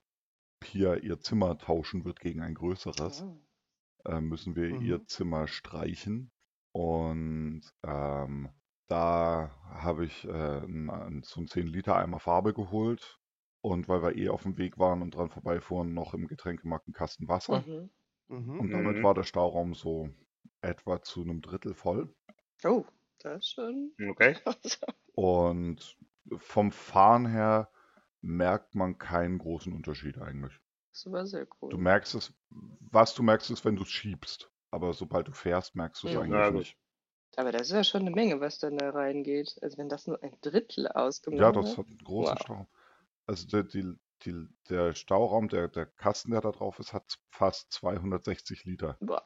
Pia 0.60 0.96
ihr 0.96 1.20
Zimmer 1.20 1.58
tauschen 1.58 2.04
wird 2.04 2.20
gegen 2.20 2.42
ein 2.42 2.54
größeres, 2.54 3.26
Oh. 3.26 3.40
äh, 4.06 4.20
müssen 4.20 4.56
wir 4.56 4.68
Mhm. 4.70 4.80
ihr 4.80 5.06
Zimmer 5.06 5.46
streichen. 5.48 6.32
Und 6.72 7.62
ähm, 7.84 8.50
da 8.88 9.50
habe 9.64 10.04
ich 10.06 10.24
äh, 10.26 10.60
so 10.60 10.66
einen 10.66 11.22
10-Liter-Eimer 11.48 12.20
Farbe 12.20 12.54
geholt. 12.54 13.18
Und 13.62 13.88
weil 13.88 14.02
wir 14.02 14.16
eh 14.16 14.28
auf 14.30 14.44
dem 14.44 14.58
Weg 14.58 14.78
waren 14.78 15.02
und 15.02 15.14
dran 15.14 15.30
vorbeifuhren, 15.30 15.92
noch 15.94 16.14
im 16.14 16.28
Getränkemarkt 16.28 16.86
einen 16.88 16.94
Kasten 16.94 17.28
Wasser. 17.28 17.66
Mhm. 17.66 17.90
Mhm. 18.28 18.60
Und 18.60 18.72
damit 18.72 18.98
Mhm. 18.98 19.02
war 19.02 19.14
der 19.14 19.24
Stauraum 19.24 19.74
so 19.74 20.10
etwa 20.62 21.02
zu 21.02 21.22
einem 21.22 21.40
Drittel 21.42 21.74
voll. 21.74 22.14
Oh, 22.64 22.84
das 23.18 23.38
ist 23.38 23.50
schon. 23.54 23.92
Okay. 24.10 24.36
Und 25.14 25.98
vom 26.38 26.72
Fahren 26.72 27.26
her 27.26 27.70
merkt 28.22 28.74
man 28.74 28.96
keinen 28.98 29.36
großen 29.38 29.72
Unterschied 29.74 30.16
eigentlich. 30.18 30.60
Das 30.92 31.10
war 31.10 31.26
sehr 31.26 31.46
cool. 31.62 31.70
Du 31.70 31.78
merkst 31.78 32.14
es, 32.14 32.34
was 32.50 33.14
du 33.14 33.22
merkst, 33.22 33.50
ist, 33.50 33.64
wenn 33.64 33.76
du 33.76 33.84
es 33.84 33.88
schiebst. 33.90 34.50
Aber 34.70 34.92
sobald 34.92 35.28
du 35.28 35.32
fährst, 35.32 35.76
merkst 35.76 36.02
du 36.02 36.06
es 36.06 36.14
Mhm. 36.14 36.18
eigentlich 36.18 36.50
Ja, 36.50 36.50
nicht. 36.50 36.76
Aber 37.36 37.52
das 37.52 37.68
ist 37.68 37.72
ja 37.74 37.84
schon 37.84 38.02
eine 38.02 38.10
Menge, 38.12 38.40
was 38.40 38.58
dann 38.58 38.78
da 38.78 38.90
reingeht. 38.90 39.56
Also 39.62 39.78
wenn 39.78 39.88
das 39.88 40.06
nur 40.06 40.22
ein 40.22 40.38
Drittel 40.42 40.88
Ja, 41.30 41.52
ausgemacht 41.52 41.52
das 41.52 41.78
hat. 41.78 41.78
einen 41.78 41.96
großen 42.04 42.36
Wow. 42.36 42.38
Stauraum. 42.38 42.68
Also 43.26 43.46
der, 43.48 43.64
die, 43.64 43.94
die, 44.24 44.48
der 44.68 44.94
Stauraum, 44.94 45.48
der, 45.48 45.68
der 45.68 45.86
Kasten, 45.86 46.32
der 46.32 46.40
da 46.42 46.52
drauf 46.52 46.78
ist, 46.80 46.92
hat 46.92 47.18
fast 47.30 47.72
260 47.72 48.64
Liter. 48.64 49.00
Boah. 49.00 49.22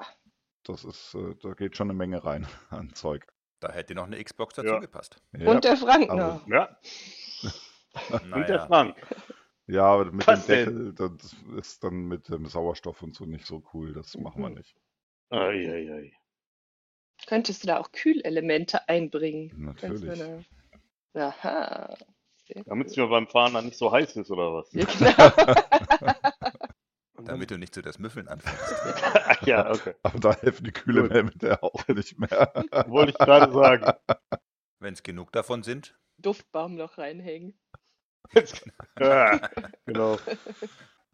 Das 0.64 0.84
ist, 0.84 1.14
äh, 1.14 1.34
da 1.42 1.52
geht 1.54 1.76
schon 1.76 1.88
eine 1.90 1.98
Menge 1.98 2.24
rein 2.24 2.46
an 2.70 2.94
Zeug. 2.94 3.26
Da 3.60 3.72
hätte 3.72 3.94
noch 3.94 4.06
eine 4.06 4.22
Xbox 4.22 4.54
dazu 4.54 4.68
Ja. 4.68 4.78
gepasst. 4.80 5.16
Ja, 5.36 5.50
Und 5.50 5.64
der 5.64 5.76
Frank 5.76 6.10
aber- 6.10 6.40
noch. 6.40 6.46
Ja. 6.48 6.76
Und 8.10 8.30
der 8.30 8.38
Naja, 8.38 8.66
Frank. 8.66 8.96
Ja, 9.66 9.84
aber 9.84 10.10
mit 10.12 10.26
Was 10.26 10.46
dem 10.46 10.92
Deckel, 10.92 10.92
das 10.94 11.36
ist 11.56 11.84
dann 11.84 12.06
mit 12.08 12.28
dem 12.28 12.46
Sauerstoff 12.46 13.02
und 13.02 13.14
so 13.14 13.24
nicht 13.26 13.46
so 13.46 13.62
cool. 13.72 13.92
Das 13.92 14.16
machen 14.16 14.42
wir 14.42 14.48
Mhm. 14.50 14.56
nicht. 14.56 14.74
Eieiei. 15.30 16.12
Könntest 17.26 17.62
du 17.62 17.68
da 17.68 17.78
auch 17.78 17.92
Kühlelemente 17.92 18.88
einbringen? 18.88 19.52
Natürlich. 19.56 20.18
da- 21.12 21.28
Aha. 21.28 21.96
Damit 22.66 22.88
es 22.88 22.96
mir 22.96 23.06
beim 23.06 23.28
Fahren 23.28 23.54
dann 23.54 23.66
nicht 23.66 23.78
so 23.78 23.92
heiß 23.92 24.16
ist, 24.16 24.30
oder 24.30 24.52
was? 24.54 24.72
Ja, 24.72 24.84
genau. 24.84 25.12
Und 27.22 27.28
dann, 27.28 27.36
damit 27.36 27.52
du 27.52 27.58
nicht 27.58 27.72
zu 27.72 27.82
das 27.82 28.00
Müffeln 28.00 28.26
anfängst. 28.26 28.74
Ja, 29.46 29.70
okay. 29.70 29.94
Aber 30.02 30.20
da 30.20 30.34
helfen 30.34 30.64
die 30.64 30.72
kühle 30.72 31.02
Gut. 31.02 31.10
Elemente 31.10 31.62
auch 31.62 31.86
nicht 31.88 32.18
mehr. 32.18 32.52
Wollte 32.88 33.10
ich 33.10 33.18
gerade 33.18 33.52
sagen. 33.52 33.92
Wenn 34.78 34.94
es 34.94 35.02
genug 35.02 35.32
davon 35.32 35.64
sind, 35.64 35.98
Duftbaum 36.18 36.74
noch 36.74 36.98
reinhängen. 36.98 37.58
Ja, 38.98 39.40
genau. 39.84 40.16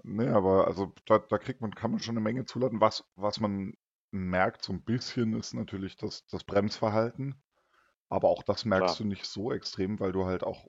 Nee, 0.03 0.29
aber 0.29 0.67
also 0.67 0.93
da, 1.07 1.19
da 1.19 1.39
kriegt 1.39 1.61
man, 1.61 1.75
kann 1.75 1.91
man 1.91 2.01
schon 2.01 2.15
eine 2.15 2.21
Menge 2.21 2.45
zuladen. 2.45 2.81
Was, 2.81 3.05
was 3.17 3.41
man 3.41 3.75
merkt 4.11 4.63
so 4.63 4.73
ein 4.73 4.85
bisschen, 4.85 5.35
ist 5.35 5.55
natürlich 5.55 5.97
das, 5.97 6.27
das 6.27 6.45
Bremsverhalten. 6.45 7.43
Aber 8.09 8.29
auch 8.29 8.43
das 8.43 8.65
merkst 8.65 8.97
Klar. 8.97 8.99
du 8.99 9.09
nicht 9.09 9.27
so 9.27 9.53
extrem, 9.53 9.99
weil 10.01 10.13
du 10.13 10.27
halt 10.27 10.45
auch 10.45 10.69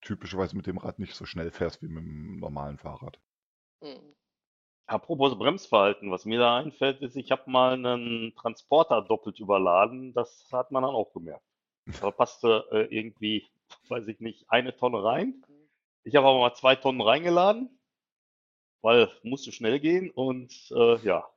typischerweise 0.00 0.56
mit 0.56 0.66
dem 0.66 0.78
Rad 0.78 0.98
nicht 0.98 1.14
so 1.14 1.24
schnell 1.24 1.50
fährst 1.50 1.82
wie 1.82 1.88
mit 1.88 2.04
dem 2.04 2.36
normalen 2.36 2.78
Fahrrad. 2.78 3.20
Hm. 3.82 4.15
Apropos 4.86 5.36
Bremsverhalten, 5.36 6.12
was 6.12 6.24
mir 6.24 6.38
da 6.38 6.58
einfällt, 6.58 7.00
ist, 7.02 7.16
ich 7.16 7.32
habe 7.32 7.50
mal 7.50 7.72
einen 7.72 8.34
Transporter 8.36 9.02
doppelt 9.02 9.40
überladen. 9.40 10.12
Das 10.14 10.46
hat 10.52 10.70
man 10.70 10.84
dann 10.84 10.94
auch 10.94 11.12
gemerkt. 11.12 11.44
Da 12.00 12.10
passte 12.10 12.64
äh, 12.70 12.96
irgendwie, 12.96 13.46
weiß 13.88 14.06
ich 14.08 14.20
nicht, 14.20 14.48
eine 14.48 14.76
Tonne 14.76 15.02
rein. 15.02 15.42
Ich 16.04 16.14
habe 16.14 16.28
aber 16.28 16.38
mal 16.38 16.54
zwei 16.54 16.76
Tonnen 16.76 17.00
reingeladen, 17.00 17.68
weil 18.80 19.10
musste 19.24 19.50
schnell 19.50 19.80
gehen 19.80 20.10
und 20.10 20.52
äh, 20.70 20.98
ja, 20.98 21.28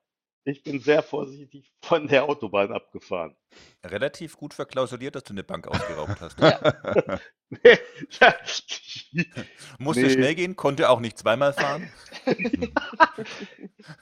ich 0.43 0.63
bin 0.63 0.79
sehr 0.79 1.03
vorsichtig 1.03 1.71
von 1.81 2.07
der 2.07 2.25
Autobahn 2.25 2.71
abgefahren. 2.71 3.35
relativ 3.85 4.37
gut 4.37 4.53
verklausuliert, 4.53 5.15
dass 5.15 5.23
du 5.23 5.33
eine 5.33 5.43
Bank 5.43 5.67
ausgeraubt 5.67 6.21
hast. 6.21 6.39
Ja. 6.39 7.19
ja, 8.21 8.35
Musste 9.79 10.03
Nee. 10.03 10.09
schnell 10.09 10.35
gehen, 10.35 10.55
konnte 10.55 10.89
auch 10.89 10.99
nicht 10.99 11.17
zweimal 11.17 11.53
fahren. 11.53 11.89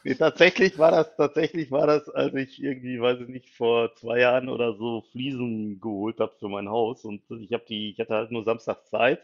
Nee, 0.03 0.15
tatsächlich 0.15 0.77
war 0.77 0.91
das, 0.91 1.15
tatsächlich 1.15 1.72
war 1.72 1.88
das, 1.88 2.10
als 2.10 2.34
ich 2.36 2.62
irgendwie, 2.62 3.00
weiß 3.00 3.22
ich 3.22 3.27
nicht, 3.27 3.50
vor 3.56 3.96
zwei 3.96 4.20
Jahren 4.20 4.50
oder 4.50 4.75
so 4.75 5.03
Fliesen 5.12 5.79
geholt 5.79 6.20
habe 6.20 6.34
für 6.39 6.50
mein 6.50 6.67
Haus 6.70 7.03
und 7.06 7.22
ich 7.39 7.53
habe 7.53 7.63
die, 7.67 7.91
ich 7.91 8.00
hatte 8.00 8.15
halt 8.15 8.32
nur 8.32 8.44
Samstags 8.44 8.89
Zeit 8.89 9.22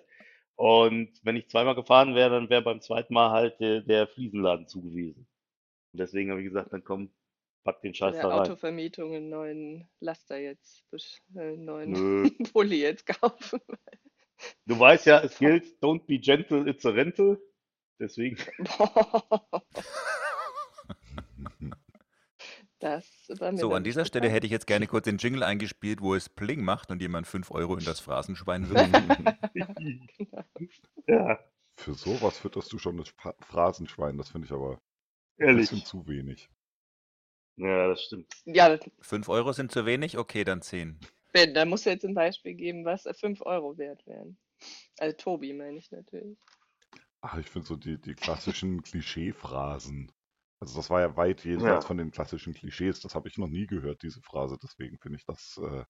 und 0.56 1.10
wenn 1.24 1.36
ich 1.36 1.50
zweimal 1.50 1.76
gefahren 1.76 2.16
wäre, 2.16 2.30
dann 2.30 2.50
wäre 2.50 2.62
beim 2.62 2.82
zweiten 2.82 3.14
Mal 3.14 3.32
halt 3.32 3.60
der, 3.60 3.82
der 3.82 4.08
Fliesenladen 4.08 4.68
zu 4.68 4.82
gewesen. 4.82 5.28
Und 5.94 6.00
deswegen 6.00 6.32
habe 6.32 6.42
ich 6.42 6.48
gesagt, 6.48 6.74
dann 6.74 6.84
komm, 6.84 7.12
pack 7.64 7.82
den 7.82 7.94
Scheiß 7.94 8.16
da 8.18 8.28
rein. 8.30 8.40
Autovermietung 8.40 9.14
einen 9.14 9.30
neuen 9.30 9.88
Laster 10.00 10.38
jetzt, 10.40 10.84
äh, 11.36 11.40
einen 11.40 11.66
neuen 11.66 11.92
Nö. 11.92 12.30
Pulli 12.54 12.82
jetzt 12.82 13.06
kaufen. 13.06 13.60
Du 14.66 14.78
weißt 14.78 15.06
ja, 15.06 15.22
es 15.22 15.38
gilt, 15.40 15.82
don't 15.82 16.06
be 16.06 16.20
gentle, 16.20 16.68
it's 16.68 16.86
a 16.86 16.90
rental. 16.90 17.40
Deswegen, 18.00 18.36
Das 22.80 23.06
war 23.40 23.52
mir 23.54 23.58
So, 23.60 23.74
an 23.74 23.86
dieser 23.86 24.04
Stelle 24.04 24.30
hätte 24.30 24.46
ich 24.48 24.52
jetzt 24.52 24.68
gerne 24.68 24.88
kurz 24.88 25.06
den 25.06 25.18
Jingle 25.18 25.44
eingespielt, 25.44 26.02
wo 26.02 26.16
es 26.16 26.28
Pling 26.28 26.62
macht 26.66 26.92
und 26.92 27.02
jemand 27.02 27.28
5 27.28 27.52
Euro 27.52 27.78
in 27.78 27.86
das 27.86 28.02
Phrasenschwein 28.02 28.70
wirft. 28.70 29.24
ja, 31.08 31.40
Für 31.78 31.94
sowas 31.94 32.38
fütterst 32.40 32.74
du 32.74 32.80
schon 32.80 32.98
das 32.98 33.08
Phra- 33.10 33.36
Phrasenschwein. 33.46 34.18
Das 34.18 34.30
finde 34.30 34.48
ich 34.48 34.52
aber 34.52 34.82
ein 35.40 35.48
ehrlich. 35.48 35.70
bisschen 35.70 35.86
zu 35.86 36.08
wenig. 36.08 36.50
Ja, 37.58 37.88
das 37.90 38.04
stimmt. 38.04 38.32
Ja, 38.46 38.78
5 39.02 39.30
Euro 39.30 39.54
sind 39.54 39.72
zu 39.72 39.86
wenig? 39.86 40.18
Okay, 40.18 40.44
dann 40.44 40.62
10. 40.62 41.00
Ben, 41.34 41.54
da 41.54 41.66
musst 41.66 41.86
du 41.86 41.92
jetzt 41.92 42.06
ein 42.06 42.14
Beispiel 42.16 42.54
geben, 42.56 42.86
was 42.86 43.08
5 43.20 43.42
Euro 43.42 43.78
wert 43.78 44.06
wären. 44.06 44.38
Also 45.00 45.16
Tobi 45.18 45.54
meine 45.54 45.78
ich 45.78 45.92
natürlich. 45.92 46.38
Ach, 47.22 47.38
ich 47.38 47.50
finde 47.50 47.68
so 47.68 47.76
die, 47.76 48.00
die 48.00 48.16
klassischen 48.16 48.82
Klischee-Phrasen. 48.84 50.12
Also 50.60 50.76
das 50.78 50.90
war 50.90 51.02
ja 51.02 51.16
weit 51.18 51.44
jenseits 51.44 51.84
Ja. 51.84 51.88
von 51.88 51.98
den 51.98 52.12
klassischen 52.12 52.54
Klischees. 52.54 53.02
Das 53.02 53.16
habe 53.16 53.28
ich 53.28 53.38
noch 53.38 53.50
nie 53.50 53.68
gehört, 53.68 54.02
diese 54.04 54.22
Phrase. 54.22 54.58
Deswegen 54.62 54.98
finde 55.00 55.18
ich, 55.18 55.26
das 55.26 55.58
äh, 55.58 55.84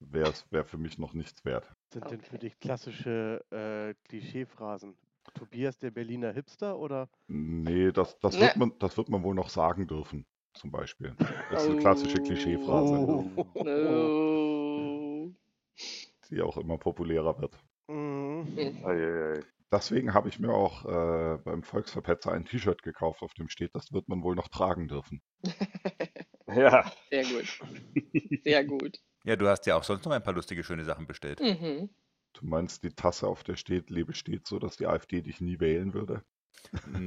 wäre 0.00 0.32
wär 0.50 0.64
für 0.64 0.78
mich 0.78 0.98
noch 0.98 1.12
nichts 1.14 1.44
wert. 1.44 1.70
sind 1.92 2.10
denn 2.10 2.20
für 2.20 2.36
Okay. 2.36 2.38
dich 2.38 2.58
klassische 2.60 3.44
äh, 3.50 3.94
Klischeephrasen? 4.08 4.96
Tobias 5.32 5.78
der 5.78 5.90
Berliner 5.90 6.32
Hipster 6.32 6.78
oder? 6.78 7.08
Nee, 7.28 7.92
das, 7.92 8.18
das, 8.20 8.34
Ne. 8.34 8.40
wird 8.42 8.56
man, 8.56 8.72
das 8.78 8.96
wird 8.96 9.08
man 9.08 9.22
wohl 9.22 9.34
noch 9.34 9.48
sagen 9.48 9.86
dürfen, 9.86 10.26
zum 10.54 10.70
Beispiel. 10.70 11.14
Das 11.50 11.64
ist 11.64 11.70
eine 11.70 11.80
klassische 11.80 12.20
Klischeephrase, 12.22 12.94
Oh. 12.94 13.24
No. 13.64 15.34
die 16.30 16.40
auch 16.42 16.56
immer 16.56 16.78
populärer 16.78 17.38
wird. 17.40 17.58
Mhm. 17.88 18.46
Hm. 18.56 19.44
Deswegen 19.72 20.14
habe 20.14 20.28
ich 20.28 20.38
mir 20.38 20.52
auch 20.52 20.84
äh, 20.84 21.38
beim 21.42 21.62
Volksverpetzer 21.64 22.30
ein 22.32 22.44
T-Shirt 22.44 22.82
gekauft, 22.82 23.22
auf 23.22 23.34
dem 23.34 23.48
steht, 23.48 23.74
das 23.74 23.92
wird 23.92 24.08
man 24.08 24.22
wohl 24.22 24.36
noch 24.36 24.48
tragen 24.48 24.88
dürfen. 24.88 25.22
Ja, 26.46 26.92
Sehr 27.08 27.24
gut. 27.24 27.58
Sehr 28.44 28.64
gut. 28.66 28.98
Ja, 29.24 29.34
du 29.34 29.48
hast 29.48 29.64
ja 29.64 29.76
auch 29.76 29.82
sonst 29.82 30.04
noch 30.04 30.12
ein 30.12 30.22
paar 30.22 30.34
lustige, 30.34 30.62
schöne 30.62 30.84
Sachen 30.84 31.06
bestellt. 31.06 31.40
Mhm. 31.40 31.88
Du 32.34 32.46
meinst 32.46 32.82
die 32.84 32.90
Tasse, 32.90 33.26
auf 33.28 33.44
der 33.44 33.56
steht, 33.56 33.90
lebe 33.90 34.14
steht 34.14 34.46
so, 34.46 34.58
dass 34.58 34.76
die 34.76 34.86
AfD 34.86 35.22
dich 35.22 35.40
nie 35.40 35.60
wählen 35.60 35.94
würde? 35.94 36.22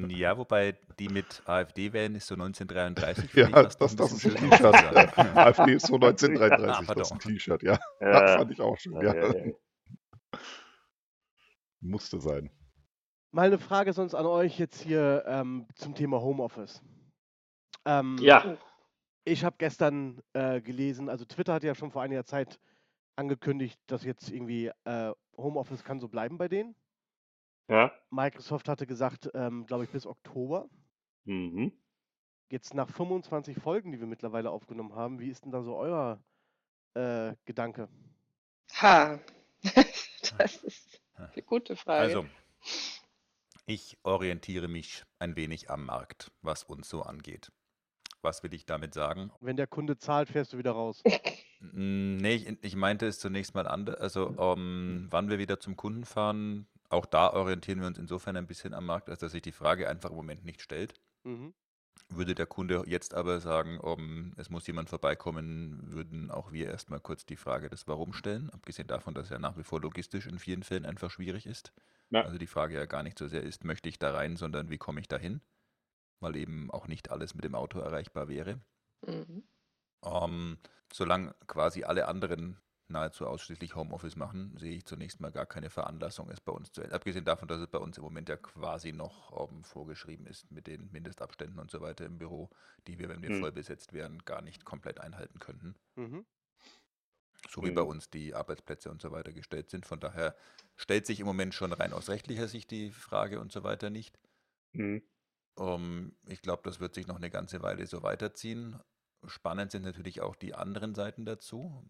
Ja, 0.10 0.38
wobei 0.38 0.80
die 1.00 1.10
mit 1.10 1.42
AfD 1.46 1.94
wählen 1.94 2.16
ist 2.16 2.28
so 2.28 2.36
1933. 2.36 3.34
Ja, 3.34 3.50
das, 3.50 3.80
ein 3.80 3.98
das 3.98 4.12
ist 4.14 4.26
ein. 4.26 4.36
T-Shirt. 4.36 4.82
Ja. 5.18 5.36
AfD 5.36 5.74
ist 5.74 5.88
so 5.88 5.96
Ah, 6.02 6.08
1933, 6.08 6.96
das 6.96 7.08
ist 7.12 7.12
ein. 7.12 7.20
T-Shirt, 7.20 7.64
ja. 7.64 7.80
Das 8.00 8.32
ja. 8.32 8.38
fand 8.38 8.52
ich 8.52 8.62
auch 8.62 8.78
schön, 8.78 9.02
ja. 9.02 9.14
Eieiei. 9.14 9.56
Musste 11.80 12.20
sein. 12.20 12.50
Mal 13.32 13.48
eine 13.48 13.60
Frage 13.60 13.94
sonst 13.94 14.16
an 14.16 14.26
euch 14.26 14.58
jetzt 14.60 14.82
hier 14.82 15.24
ähm, 15.28 15.68
zum 15.76 15.96
Thema 15.96 16.22
Homeoffice. 16.22 16.82
Ähm, 17.86 18.18
Ja, 18.20 18.58
Ich 19.26 19.44
habe 19.44 19.58
gestern 19.60 20.22
äh, 20.34 20.62
gelesen, 20.62 21.10
also 21.10 21.26
Twitter 21.26 21.54
hat 21.54 21.64
ja 21.64 21.76
schon 21.76 21.92
vor 21.92 22.02
einiger 22.02 22.26
Zeit 22.26 22.60
angekündigt, 23.18 23.80
dass 23.88 24.04
jetzt 24.04 24.30
irgendwie 24.32 24.72
äh, 24.86 25.12
Homeoffice 25.38 25.84
kann 25.84 26.00
so 26.00 26.08
bleiben 26.08 26.38
bei 26.38 26.48
denen. 26.48 26.76
ja. 27.68 27.92
Microsoft 28.10 28.70
hatte 28.70 28.88
gesagt, 28.88 29.30
ähm, 29.34 29.66
glaube 29.66 29.84
ich, 29.84 29.90
bis 29.90 30.06
Oktober. 30.06 30.70
Mhm. 31.26 31.72
Jetzt 32.50 32.74
nach 32.74 32.90
25 32.90 33.58
Folgen, 33.58 33.92
die 33.92 34.00
wir 34.00 34.08
mittlerweile 34.08 34.52
aufgenommen 34.52 34.96
haben, 34.96 35.20
wie 35.20 35.30
ist 35.30 35.44
denn 35.44 35.52
da 35.52 35.62
so 35.62 35.76
euer 35.76 36.24
äh, 36.94 37.36
Gedanke? 37.46 37.90
Ha. 38.82 39.20
Das 40.38 40.58
ist 40.58 41.02
eine 41.16 41.42
gute 41.42 41.78
Frage. 41.78 42.02
Also, 42.02 42.26
ich 43.66 43.98
orientiere 44.04 44.68
mich 44.68 45.04
ein 45.20 45.38
wenig 45.38 45.70
am 45.70 45.86
Markt, 45.86 46.32
was 46.42 46.64
uns 46.64 46.90
so 46.90 47.02
angeht. 47.02 47.52
Was 48.22 48.44
will 48.44 48.54
ich 48.54 48.66
damit 48.66 48.94
sagen? 48.94 49.32
Wenn 49.40 49.56
der 49.56 49.68
Kunde 49.68 49.98
zahlt, 49.98 50.30
fährst 50.30 50.52
du 50.54 50.58
wieder 50.58 50.72
raus. 50.72 51.02
Nee, 51.60 52.36
ich, 52.36 52.58
ich 52.62 52.76
meinte 52.76 53.08
es 53.08 53.20
zunächst 53.20 53.56
mal 53.56 53.68
anders. 53.68 53.96
Also, 53.96 54.36
ähm, 54.38 55.08
wann 55.10 55.30
wir 55.30 55.40
wieder 55.40 55.60
zum 55.60 55.76
Kunden 55.76 56.06
fahren, 56.06 56.68
auch 56.90 57.06
da 57.06 57.34
orientieren 57.34 57.80
wir 57.80 57.88
uns 57.88 57.98
insofern 57.98 58.38
ein 58.38 58.48
bisschen 58.48 58.74
am 58.74 58.86
Markt, 58.86 59.10
als 59.10 59.20
dass 59.20 59.32
sich 59.32 59.42
die 59.42 59.52
Frage 59.52 59.90
einfach 59.90 60.12
im 60.12 60.16
Moment 60.16 60.46
nicht 60.46 60.62
stellt. 60.62 60.94
Mhm. 61.24 61.54
Würde 62.10 62.36
der 62.36 62.46
Kunde 62.46 62.84
jetzt 62.86 63.14
aber 63.14 63.42
sagen, 63.42 63.80
um, 63.80 64.34
es 64.38 64.50
muss 64.50 64.66
jemand 64.68 64.90
vorbeikommen, 64.90 65.92
würden 65.92 66.32
auch 66.32 66.54
wir 66.54 66.68
erstmal 66.68 67.02
kurz 67.02 67.26
die 67.26 67.36
Frage 67.36 67.70
des 67.70 67.88
Warum 67.88 68.14
stellen, 68.14 68.50
abgesehen 68.52 68.88
davon, 68.88 69.14
dass 69.14 69.30
ja 69.30 69.40
nach 69.40 69.58
wie 69.58 69.64
vor 69.64 69.82
logistisch 69.82 70.26
in 70.26 70.40
vielen 70.40 70.64
Fällen 70.64 70.86
einfach 70.86 71.12
schwierig 71.12 71.46
ist. 71.46 71.74
Ja. 72.10 72.22
Also 72.22 72.38
die 72.38 72.48
Frage 72.48 72.76
ja 72.76 72.86
gar 72.86 73.04
nicht 73.04 73.20
so 73.20 73.28
sehr 73.28 73.44
ist, 73.44 73.66
möchte 73.66 73.90
ich 73.90 74.00
da 74.00 74.14
rein, 74.14 74.38
sondern 74.38 74.70
wie 74.70 74.78
komme 74.78 75.02
ich 75.02 75.10
da 75.10 75.18
hin? 75.18 75.42
Weil 76.22 76.38
eben 76.38 76.72
auch 76.72 76.88
nicht 76.88 77.12
alles 77.12 77.36
mit 77.36 77.44
dem 77.44 77.56
Auto 77.56 77.80
erreichbar 77.80 78.30
wäre. 78.30 78.62
Mhm. 79.06 79.44
Ähm, 80.04 80.60
solange 80.94 81.36
quasi 81.48 81.84
alle 81.84 82.08
anderen 82.08 82.60
nahezu 82.90 83.28
ausschließlich 83.28 83.76
Homeoffice 83.76 84.16
machen, 84.16 84.56
sehe 84.58 84.78
ich 84.78 84.86
zunächst 84.86 85.20
mal 85.20 85.32
gar 85.32 85.46
keine 85.46 85.70
Veranlassung, 85.70 86.30
es 86.30 86.40
bei 86.40 86.54
uns 86.54 86.72
zu 86.72 86.82
ändern. 86.82 86.96
Abgesehen 86.96 87.26
davon, 87.26 87.48
dass 87.50 87.60
es 87.60 87.68
bei 87.68 87.80
uns 87.80 87.98
im 87.98 88.04
Moment 88.04 88.30
ja 88.30 88.38
quasi 88.38 88.94
noch 88.94 89.50
ähm, 89.52 89.64
vorgeschrieben 89.66 90.26
ist 90.26 90.50
mit 90.52 90.68
den 90.68 90.90
Mindestabständen 90.92 91.60
und 91.60 91.70
so 91.70 91.82
weiter 91.82 92.06
im 92.06 92.18
Büro, 92.18 92.50
die 92.88 92.98
wir, 93.00 93.10
wenn 93.10 93.22
wir 93.24 93.32
Hm. 93.32 93.44
voll 93.44 93.52
besetzt 93.52 93.92
wären, 93.94 94.20
gar 94.20 94.42
nicht 94.42 94.64
komplett 94.66 95.00
einhalten 95.02 95.40
könnten. 95.40 95.76
Mhm. 95.98 96.24
So 97.50 97.64
wie 97.66 97.72
bei 97.72 97.82
Hm. 97.82 97.90
uns 97.90 98.10
die 98.10 98.34
Arbeitsplätze 98.36 98.90
und 98.92 99.02
so 99.02 99.12
weiter 99.12 99.34
gestellt 99.34 99.70
sind. 99.70 99.86
Von 99.86 100.00
daher 100.00 100.36
stellt 100.78 101.06
sich 101.06 101.20
im 101.20 101.26
Moment 101.26 101.54
schon 101.56 101.74
rein 101.74 101.92
aus 101.94 102.10
rechtlicher 102.10 102.48
Sicht 102.48 102.72
die 102.72 102.92
Frage 102.92 103.40
und 103.42 103.52
so 103.52 103.64
weiter 103.64 103.90
nicht. 103.90 104.18
Mhm. 104.74 105.00
Ähm, 105.60 106.18
ich 106.28 106.42
glaube, 106.42 106.62
das 106.64 106.80
wird 106.80 106.94
sich 106.96 107.08
noch 107.08 107.16
eine 107.18 107.30
ganze 107.30 107.62
Weile 107.62 107.86
so 107.88 108.04
weiterziehen. 108.04 108.80
Spannend 109.26 109.72
sind 109.72 109.84
natürlich 109.84 110.22
auch 110.22 110.36
die 110.36 110.54
anderen 110.54 110.96
Seiten 110.96 111.26
dazu. 111.26 111.84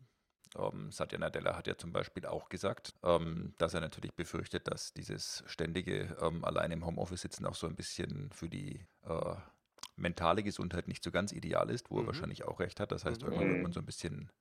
Ähm, 0.55 0.91
Satya 0.91 1.19
Nadella 1.19 1.55
hat 1.57 1.67
ja 1.67 1.77
zum 1.77 1.91
Beispiel 1.91 2.25
auch 2.25 2.50
gesagt, 2.50 2.93
ähm, 3.03 3.53
dass 3.57 3.74
er 3.74 3.81
natürlich 3.81 4.13
befürchtet, 4.15 4.67
dass 4.67 4.93
dieses 4.93 5.43
ständige 5.46 6.15
ähm, 6.22 6.43
allein 6.46 6.72
im 6.72 6.86
Homeoffice 6.86 7.22
sitzen 7.22 7.46
auch 7.46 7.55
so 7.55 7.67
ein 7.67 7.75
bisschen 7.75 8.31
für 8.31 8.50
die 8.50 8.86
äh, 9.03 9.36
mentale 9.98 10.43
Gesundheit 10.43 10.88
nicht 10.88 11.03
so 11.03 11.12
ganz 11.12 11.31
ideal 11.34 11.69
ist, 11.69 11.91
wo 11.91 12.00
er 12.00 12.03
Mhm. 12.03 12.07
wahrscheinlich 12.07 12.46
auch 12.46 12.60
recht 12.60 12.79
hat. 12.79 12.91
Das 12.91 13.03
heißt, 13.05 13.24
Mhm. 13.24 13.27
irgendwann 13.27 13.50
wird 13.50 13.57
Mhm. 13.57 13.63
man 13.63 13.72
so 13.74 13.79
ein 13.81 13.86
bisschen 13.86 14.31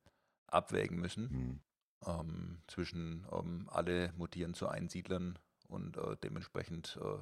abwägen 0.47 0.97
müssen 0.99 1.29
Mhm. 1.29 1.59
ähm, 2.05 2.61
zwischen 2.67 3.27
ähm, 3.31 3.69
alle 3.71 4.13
mutieren 4.17 4.53
zu 4.53 4.67
Einsiedlern 4.69 5.39
und 5.67 5.97
äh, 5.97 6.15
dementsprechend 6.23 6.97
äh, 7.01 7.19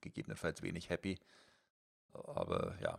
gegebenenfalls 0.00 0.62
wenig 0.62 0.90
happy. 0.90 1.18
Aber 2.12 2.78
ja, 2.80 2.98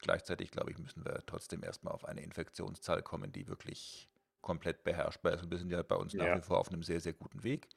gleichzeitig 0.00 0.50
glaube 0.50 0.70
ich, 0.70 0.78
müssen 0.78 1.04
wir 1.04 1.22
trotzdem 1.26 1.62
erstmal 1.62 1.92
auf 1.94 2.04
eine 2.04 2.22
Infektionszahl 2.22 3.02
kommen, 3.02 3.32
die 3.32 3.46
wirklich 3.48 4.08
komplett 4.40 4.84
beherrschbar 4.84 5.32
ist. 5.34 5.42
Und 5.42 5.50
wir 5.50 5.58
sind 5.58 5.70
ja 5.70 5.82
bei 5.82 5.96
uns 5.96 6.14
nach 6.14 6.24
Ja. 6.26 6.36
wie 6.36 6.42
vor 6.42 6.58
auf 6.58 6.68
einem 6.68 6.82
sehr, 6.82 7.00
sehr 7.00 7.12
guten 7.12 7.42
Weg. 7.42 7.68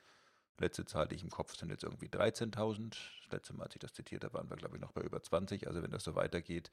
Letzte 0.59 0.85
Zahl, 0.85 1.07
die 1.07 1.15
ich 1.15 1.23
im 1.23 1.29
Kopf 1.31 1.55
sind 1.55 1.69
jetzt 1.69 1.83
irgendwie 1.83 2.07
13.000. 2.09 2.95
Das 3.23 3.31
letzte 3.31 3.53
Mal, 3.53 3.63
als 3.65 3.75
ich 3.75 3.79
das 3.79 3.93
zitiert 3.93 4.23
habe, 4.23 4.35
waren 4.35 4.49
wir, 4.49 4.55
glaube 4.57 4.75
ich, 4.75 4.81
noch 4.81 4.91
bei 4.91 5.01
über 5.01 5.21
20. 5.21 5.67
Also 5.67 5.81
wenn 5.83 5.91
das 5.91 6.03
so 6.03 6.15
weitergeht, 6.15 6.71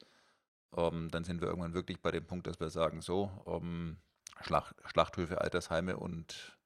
ähm, 0.77 1.09
dann 1.11 1.25
sind 1.25 1.41
wir 1.41 1.49
irgendwann 1.49 1.75
wirklich 1.75 2.01
bei 2.01 2.11
dem 2.11 2.27
Punkt, 2.27 2.47
dass 2.47 2.61
wir 2.61 2.71
sagen, 2.71 3.01
so, 3.01 3.31
ähm, 3.47 3.97
Schlacht, 4.43 4.75
Schlachthöfe, 4.87 5.41
Altersheime 5.41 5.97
und 5.97 6.57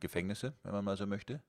Gefängnisse, 0.00 0.54
wenn 0.62 0.72
man 0.72 0.84
mal 0.84 0.96
so 0.96 1.06
möchte. 1.06 1.42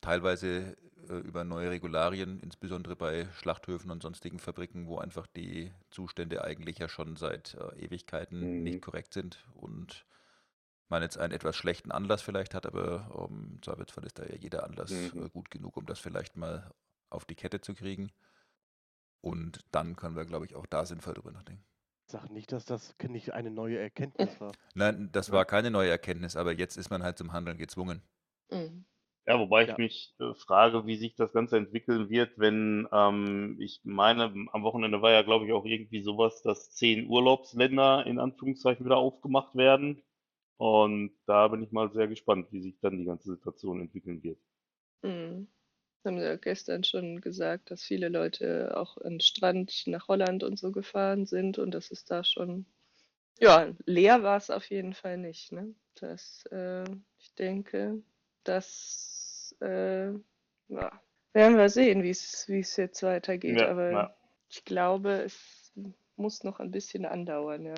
Teilweise 0.00 0.76
über 1.14 1.44
neue 1.44 1.70
Regularien, 1.70 2.40
insbesondere 2.40 2.96
bei 2.96 3.28
Schlachthöfen 3.34 3.90
und 3.90 4.02
sonstigen 4.02 4.38
Fabriken, 4.38 4.86
wo 4.86 4.98
einfach 4.98 5.26
die 5.26 5.72
Zustände 5.90 6.44
eigentlich 6.44 6.78
ja 6.78 6.88
schon 6.88 7.16
seit 7.16 7.54
äh, 7.54 7.84
Ewigkeiten 7.84 8.40
Mhm. 8.40 8.62
nicht 8.62 8.82
korrekt 8.82 9.12
sind 9.14 9.44
und 9.54 10.06
man 10.88 11.02
jetzt 11.02 11.18
einen 11.18 11.32
etwas 11.32 11.56
schlechten 11.56 11.90
Anlass 11.92 12.22
vielleicht 12.22 12.54
hat, 12.54 12.66
aber 12.66 13.28
ähm, 13.30 13.52
im 13.54 13.62
Zweifelsfall 13.62 14.04
ist 14.04 14.18
da 14.18 14.24
ja 14.24 14.36
jeder 14.36 14.64
Anlass 14.64 14.90
Mhm. 14.90 15.24
äh, 15.24 15.28
gut 15.30 15.50
genug, 15.50 15.76
um 15.76 15.86
das 15.86 15.98
vielleicht 15.98 16.36
mal 16.36 16.70
auf 17.10 17.24
die 17.24 17.34
Kette 17.34 17.60
zu 17.60 17.74
kriegen. 17.74 18.10
Und 19.20 19.60
dann 19.72 19.94
können 19.96 20.16
wir, 20.16 20.24
glaube 20.24 20.46
ich, 20.46 20.54
auch 20.54 20.66
da 20.66 20.86
sinnvoll 20.86 21.14
drüber 21.14 21.32
nachdenken. 21.32 21.64
Sag 22.08 22.30
nicht, 22.30 22.52
dass 22.52 22.64
das 22.64 22.94
nicht 23.08 23.32
eine 23.32 23.50
neue 23.50 23.78
Erkenntnis 23.78 24.40
war. 24.40 24.52
Nein, 24.74 25.10
das 25.12 25.32
war 25.32 25.44
keine 25.44 25.70
neue 25.70 25.90
Erkenntnis, 25.90 26.36
aber 26.36 26.52
jetzt 26.52 26.76
ist 26.76 26.90
man 26.90 27.02
halt 27.02 27.18
zum 27.18 27.32
Handeln 27.32 27.58
gezwungen. 27.58 28.02
Mhm. 28.50 28.84
Ja, 29.26 29.38
wobei 29.40 29.64
ich 29.64 29.68
Ja. 29.70 29.76
mich 29.76 30.14
äh, 30.20 30.34
frage, 30.34 30.86
wie 30.86 30.96
sich 30.96 31.14
das 31.16 31.32
Ganze 31.32 31.56
entwickeln 31.56 32.08
wird, 32.10 32.38
wenn 32.38 32.88
ähm, 32.92 33.56
ich 33.60 33.80
meine, 33.84 34.24
am 34.52 34.62
Wochenende 34.62 35.02
war 35.02 35.10
ja, 35.12 35.22
glaube 35.22 35.46
ich, 35.46 35.52
auch 35.52 35.64
irgendwie 35.64 36.00
sowas, 36.02 36.42
dass 36.42 36.70
zehn 36.72 37.08
Urlaubsländer 37.08 38.06
in 38.06 38.18
Anführungszeichen 38.20 38.84
wieder 38.86 38.98
aufgemacht 38.98 39.54
werden. 39.56 40.02
Und 40.58 41.12
da 41.26 41.48
bin 41.48 41.62
ich 41.62 41.72
mal 41.72 41.92
sehr 41.92 42.08
gespannt, 42.08 42.48
wie 42.52 42.60
sich 42.62 42.78
dann 42.80 42.98
die 42.98 43.04
ganze 43.04 43.30
Situation 43.34 43.80
entwickeln 43.80 44.22
wird. 44.22 44.38
Mhm. 45.02 45.48
Haben 46.04 46.18
sie 46.20 46.24
ja 46.24 46.36
gestern 46.36 46.84
schon 46.84 47.20
gesagt, 47.20 47.70
dass 47.70 47.82
viele 47.84 48.08
Leute 48.08 48.76
auch 48.76 48.96
an 48.98 49.14
den 49.14 49.20
Strand 49.20 49.84
nach 49.86 50.08
Holland 50.08 50.44
und 50.44 50.58
so 50.58 50.72
gefahren 50.72 51.26
sind 51.26 51.58
und 51.58 51.72
das 51.72 51.90
ist 51.90 52.10
da 52.10 52.24
schon, 52.24 52.66
ja, 53.40 53.74
leer 53.86 54.22
war 54.24 54.38
es 54.38 54.50
auf 54.50 54.70
jeden 54.70 54.94
Fall 54.94 55.18
nicht, 55.18 55.52
ne? 55.52 55.74
Das, 55.96 56.44
äh, 56.52 56.84
ich 57.18 57.34
denke, 57.36 58.02
das, 59.50 59.60
äh, 59.60 60.12
ja, 60.68 61.02
werden 61.32 61.56
wir 61.56 61.68
sehen, 61.68 62.02
wie 62.02 62.10
es, 62.10 62.48
wie 62.48 62.60
es 62.60 62.76
jetzt 62.76 63.02
weitergeht, 63.02 63.58
Ja, 63.58 63.70
aber 63.70 63.90
ja. 63.92 64.16
ich 64.48 64.64
glaube, 64.64 65.10
es 65.22 65.72
muss 66.16 66.44
noch 66.44 66.60
ein 66.60 66.70
bisschen 66.70 67.04
andauern, 67.04 67.64
ja, 67.64 67.74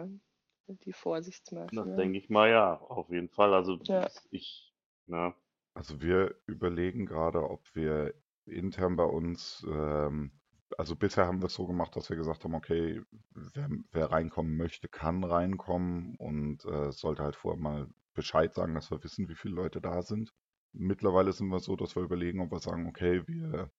die 0.68 0.92
Das 0.92 0.98
Vorsichtsmaßnahmen. 1.00 1.94
denke 1.94 2.18
ich 2.18 2.28
mal, 2.30 2.50
ja, 2.50 2.74
auf 2.78 3.08
jeden 3.10 3.28
Fall. 3.30 3.54
Also 3.54 3.78
Ja. 3.84 4.06
ich, 4.30 4.74
ne, 5.06 5.34
Also 5.74 6.00
wir 6.02 6.34
überlegen 6.46 7.06
gerade, 7.06 7.48
ob 7.48 7.74
wir 7.74 8.14
intern 8.44 8.96
bei 8.96 9.04
uns, 9.04 9.64
ähm, 9.68 10.32
also 10.76 10.96
bisher 10.96 11.26
haben 11.26 11.40
wir 11.40 11.46
es 11.46 11.54
so 11.54 11.66
gemacht, 11.66 11.96
dass 11.96 12.10
wir 12.10 12.16
gesagt 12.16 12.44
haben, 12.44 12.54
okay, 12.54 13.02
wer, 13.30 13.68
wer 13.92 14.10
reinkommen 14.10 14.56
möchte, 14.56 14.88
kann 14.88 15.24
reinkommen 15.24 16.16
und 16.16 16.64
äh, 16.66 16.92
sollte 16.92 17.22
halt 17.22 17.36
vorher 17.36 17.60
mal 17.60 17.88
Bescheid 18.14 18.52
sagen, 18.54 18.74
dass 18.74 18.90
wir 18.90 19.02
wissen, 19.04 19.28
wie 19.28 19.36
viele 19.36 19.54
Leute 19.54 19.80
da 19.80 20.02
sind. 20.02 20.34
Mittlerweile 20.72 21.32
sind 21.32 21.48
wir 21.48 21.60
so, 21.60 21.76
dass 21.76 21.96
wir 21.96 22.02
überlegen, 22.02 22.40
ob 22.40 22.50
wir 22.52 22.58
sagen, 22.60 22.86
okay, 22.86 23.26
wir 23.26 23.70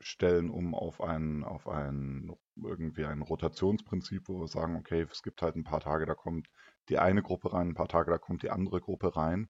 stellen 0.00 0.50
um 0.50 0.74
auf 0.74 1.00
ein, 1.00 1.44
auf 1.44 1.68
ein 1.68 2.30
irgendwie 2.56 3.04
ein 3.04 3.22
Rotationsprinzip, 3.22 4.28
wo 4.28 4.40
wir 4.40 4.48
sagen, 4.48 4.76
okay, 4.76 5.02
es 5.10 5.22
gibt 5.22 5.42
halt 5.42 5.56
ein 5.56 5.64
paar 5.64 5.80
Tage, 5.80 6.06
da 6.06 6.14
kommt 6.14 6.48
die 6.88 6.98
eine 6.98 7.22
Gruppe 7.22 7.52
rein, 7.52 7.68
ein 7.70 7.74
paar 7.74 7.88
Tage, 7.88 8.10
da 8.10 8.18
kommt 8.18 8.42
die 8.42 8.50
andere 8.50 8.80
Gruppe 8.80 9.16
rein 9.16 9.48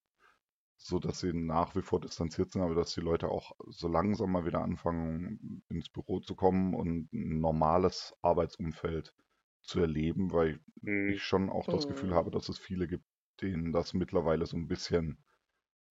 so 0.77 0.99
dass 0.99 1.21
sie 1.21 1.33
nach 1.33 1.75
wie 1.77 1.83
vor 1.83 2.01
distanziert 2.01 2.53
sind, 2.53 2.63
aber 2.63 2.75
dass 2.75 2.95
die 2.95 3.01
Leute 3.01 3.29
auch 3.29 3.53
so 3.67 3.89
langsam 3.89 4.33
mal 4.33 4.45
wieder 4.45 4.63
anfangen, 4.63 5.63
ins 5.69 5.89
Büro 5.91 6.21
zu 6.21 6.35
kommen 6.37 6.75
und 6.75 7.13
ein 7.13 7.41
normales 7.41 8.15
Arbeitsumfeld 8.23 9.15
zu 9.63 9.81
erleben, 9.81 10.33
weil 10.33 10.61
hm, 10.85 11.17
ich 11.17 11.23
schon 11.23 11.49
auch 11.51 11.69
das 11.69 11.87
Gefühl 11.87 12.11
Mhm. 12.11 12.15
habe, 12.15 12.31
dass 12.31 12.49
es 12.49 12.59
viele 12.59 12.87
gibt, 12.87 13.05
denen 13.41 13.73
das 13.73 13.95
mittlerweile 13.95 14.47
so 14.47 14.57
ein 14.57 14.69
bisschen, 14.69 15.25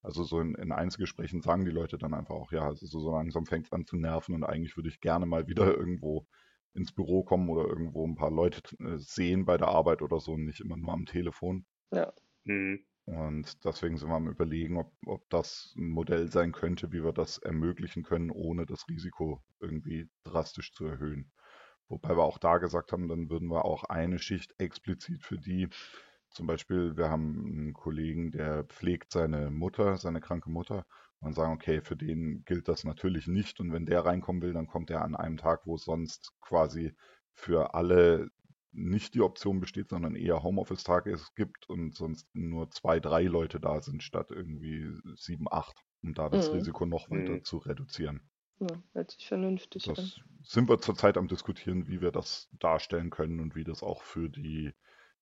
also 0.03 0.23
so 0.23 0.39
in, 0.41 0.55
in 0.55 0.71
Einzelgesprächen 0.71 1.41
sagen 1.41 1.65
die 1.65 1.71
Leute 1.71 1.97
dann 1.97 2.13
einfach 2.13 2.35
auch, 2.35 2.51
ja, 2.51 2.63
also 2.65 2.85
so, 2.85 2.99
so 2.99 3.11
langsam 3.11 3.45
fängt 3.47 3.67
es 3.67 3.71
an 3.73 3.85
zu 3.85 3.97
nerven 3.97 4.35
und 4.35 4.43
eigentlich 4.43 4.77
würde 4.77 4.89
ich 4.89 5.01
gerne 5.01 5.25
mal 5.25 5.47
wieder 5.47 5.65
irgendwo 5.77 6.27
ins 6.75 6.91
Büro 6.93 7.23
kommen 7.23 7.49
oder 7.49 7.67
irgendwo 7.67 8.05
ein 8.07 8.15
paar 8.15 8.31
Leute 8.31 8.61
äh, 8.79 8.97
sehen 8.99 9.45
bei 9.45 9.57
der 9.57 9.69
Arbeit 9.69 10.01
oder 10.01 10.19
so 10.19 10.33
und 10.33 10.45
nicht 10.45 10.59
immer 10.61 10.77
nur 10.77 10.93
am 10.93 11.05
Telefon. 11.05 11.65
Ja. 11.91 12.13
hm, 12.45 12.85
Und 13.05 13.63
deswegen 13.65 13.97
sind 13.97 14.09
wir 14.09 14.15
am 14.15 14.29
Überlegen, 14.29 14.77
ob, 14.77 14.93
ob 15.05 15.29
das 15.29 15.73
ein 15.77 15.89
Modell 15.89 16.31
sein 16.31 16.51
könnte, 16.53 16.91
wie 16.93 17.03
wir 17.03 17.11
das 17.13 17.37
ermöglichen 17.37 18.03
können, 18.03 18.29
ohne 18.31 18.65
das 18.65 18.87
Risiko 18.89 19.43
irgendwie 19.59 20.09
drastisch 20.23 20.73
zu 20.73 20.85
erhöhen. 20.85 21.31
Wobei 21.89 22.11
wir 22.17 22.23
auch 22.23 22.37
da 22.37 22.57
gesagt 22.59 22.91
haben, 22.93 23.07
dann 23.09 23.29
würden 23.29 23.49
wir 23.51 23.65
auch 23.65 23.83
eine 23.85 24.19
Schicht 24.19 24.53
explizit 24.57 25.21
für 25.23 25.37
die, 25.37 25.67
zum 26.33 26.47
Beispiel, 26.47 26.97
wir 26.97 27.09
haben 27.09 27.45
einen 27.45 27.73
Kollegen, 27.73 28.31
der 28.31 28.63
pflegt 28.65 29.11
seine 29.11 29.49
Mutter, 29.51 29.97
seine 29.97 30.21
kranke 30.21 30.49
Mutter, 30.49 30.85
und 31.19 31.33
sagen, 31.33 31.53
okay, 31.53 31.81
für 31.81 31.95
den 31.95 32.43
gilt 32.45 32.67
das 32.67 32.83
natürlich 32.83 33.27
nicht. 33.27 33.59
Und 33.59 33.71
wenn 33.71 33.85
der 33.85 34.03
reinkommen 34.05 34.41
will, 34.41 34.53
dann 34.53 34.67
kommt 34.67 34.89
er 34.89 35.03
an 35.03 35.15
einem 35.15 35.37
Tag, 35.37 35.61
wo 35.65 35.75
es 35.75 35.83
sonst 35.85 36.33
quasi 36.41 36.95
für 37.33 37.73
alle 37.75 38.29
nicht 38.71 39.13
die 39.13 39.21
Option 39.21 39.59
besteht, 39.59 39.89
sondern 39.89 40.15
eher 40.15 40.43
Homeoffice-Tage 40.43 41.11
es 41.11 41.33
gibt 41.35 41.69
und 41.69 41.95
sonst 41.95 42.27
nur 42.33 42.69
zwei, 42.71 42.99
drei 42.99 43.23
Leute 43.23 43.59
da 43.59 43.81
sind, 43.81 44.03
statt 44.03 44.31
irgendwie 44.31 44.89
sieben, 45.15 45.45
acht, 45.49 45.77
um 46.01 46.13
da 46.13 46.29
das 46.29 46.51
Mhm. 46.51 46.51
Risiko 46.51 46.85
noch 46.85 47.09
weiter 47.11 47.39
Mhm. 47.39 47.43
zu 47.43 47.57
reduzieren. 47.59 48.29
Ja, 48.59 48.81
hört 48.93 49.11
sich 49.11 49.27
vernünftig 49.27 49.95
an. 49.95 50.11
Das 50.11 50.19
sind 50.41 50.67
wir 50.67 50.79
zurzeit 50.79 51.15
am 51.17 51.27
diskutieren, 51.27 51.87
wie 51.87 52.01
wir 52.01 52.11
das 52.11 52.49
darstellen 52.53 53.11
können 53.11 53.39
und 53.39 53.53
wie 53.55 53.63
das 53.63 53.83
auch 53.83 54.01
für 54.01 54.27
die 54.29 54.73